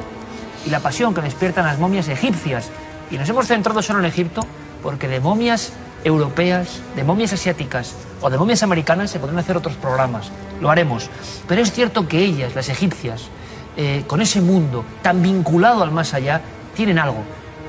y 0.66 0.70
la 0.72 0.80
pasión 0.80 1.14
que 1.14 1.22
despiertan 1.22 1.66
las 1.66 1.78
momias 1.78 2.08
egipcias. 2.08 2.72
Y 3.12 3.18
nos 3.18 3.30
hemos 3.30 3.48
centrado 3.48 3.82
solo 3.84 4.00
en 4.00 4.06
Egipto 4.06 4.42
porque 4.82 5.08
de 5.08 5.20
momias 5.20 5.72
europeas, 6.04 6.82
de 6.96 7.04
momias 7.04 7.34
asiáticas 7.34 7.94
o 8.22 8.30
de 8.30 8.38
momias 8.38 8.64
americanas 8.64 9.12
se 9.12 9.20
pueden 9.20 9.38
hacer 9.38 9.56
otros 9.56 9.76
programas. 9.76 10.32
Lo 10.62 10.72
haremos. 10.72 11.10
Pero 11.48 11.62
es 11.62 11.72
cierto 11.72 12.08
que 12.08 12.24
ellas, 12.24 12.56
las 12.56 12.70
egipcias, 12.70 13.30
eh, 13.78 14.04
con 14.08 14.22
ese 14.22 14.42
mundo 14.42 14.84
tan 15.02 15.22
vinculado 15.22 15.84
al 15.84 15.92
más 15.92 16.14
allá, 16.14 16.42
tienen 16.76 16.98
algo. 16.98 17.24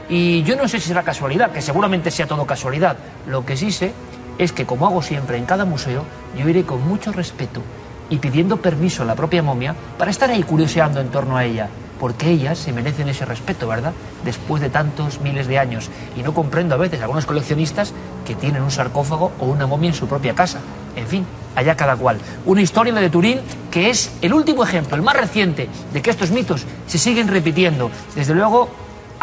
Y 0.08 0.42
yo 0.44 0.56
no 0.56 0.68
sé 0.68 0.78
si 0.78 0.88
será 0.88 1.02
casualidad, 1.02 1.50
que 1.50 1.60
seguramente 1.60 2.10
sea 2.10 2.26
todo 2.26 2.46
casualidad. 2.46 2.96
Lo 3.26 3.44
que 3.44 3.56
sí 3.56 3.72
sé 3.72 3.92
es 4.38 4.52
que, 4.52 4.66
como 4.66 4.86
hago 4.86 5.02
siempre 5.02 5.36
en 5.36 5.46
cada 5.46 5.64
museo, 5.64 6.04
yo 6.38 6.48
iré 6.48 6.64
con 6.64 6.86
mucho 6.86 7.12
respeto 7.12 7.62
y 8.08 8.18
pidiendo 8.18 8.58
permiso 8.58 9.02
a 9.02 9.06
la 9.06 9.16
propia 9.16 9.42
momia 9.42 9.74
para 9.98 10.10
estar 10.10 10.30
ahí 10.30 10.42
curioseando 10.42 11.00
en 11.00 11.08
torno 11.08 11.36
a 11.36 11.44
ella, 11.44 11.68
porque 11.98 12.30
ellas 12.30 12.58
se 12.58 12.72
merecen 12.72 13.08
ese 13.08 13.24
respeto, 13.24 13.66
¿verdad? 13.66 13.92
Después 14.24 14.62
de 14.62 14.70
tantos 14.70 15.20
miles 15.20 15.48
de 15.48 15.58
años. 15.58 15.90
Y 16.16 16.22
no 16.22 16.34
comprendo 16.34 16.76
a 16.76 16.78
veces 16.78 17.00
a 17.00 17.04
algunos 17.04 17.26
coleccionistas 17.26 17.92
que 18.24 18.36
tienen 18.36 18.62
un 18.62 18.70
sarcófago 18.70 19.32
o 19.40 19.46
una 19.46 19.66
momia 19.66 19.88
en 19.88 19.94
su 19.94 20.06
propia 20.06 20.34
casa. 20.34 20.60
En 20.94 21.06
fin, 21.08 21.26
allá 21.56 21.74
cada 21.74 21.96
cual. 21.96 22.18
Una 22.44 22.62
historia 22.62 22.92
de 22.94 23.10
Turín 23.10 23.40
que 23.72 23.90
es 23.90 24.12
el 24.22 24.32
último 24.32 24.62
ejemplo, 24.62 24.96
el 24.96 25.02
más 25.02 25.16
reciente, 25.16 25.68
de 25.92 26.00
que 26.00 26.10
estos 26.10 26.30
mitos 26.30 26.64
se 26.86 26.98
siguen 26.98 27.28
repitiendo. 27.28 27.90
Desde 28.14 28.34
luego, 28.34 28.70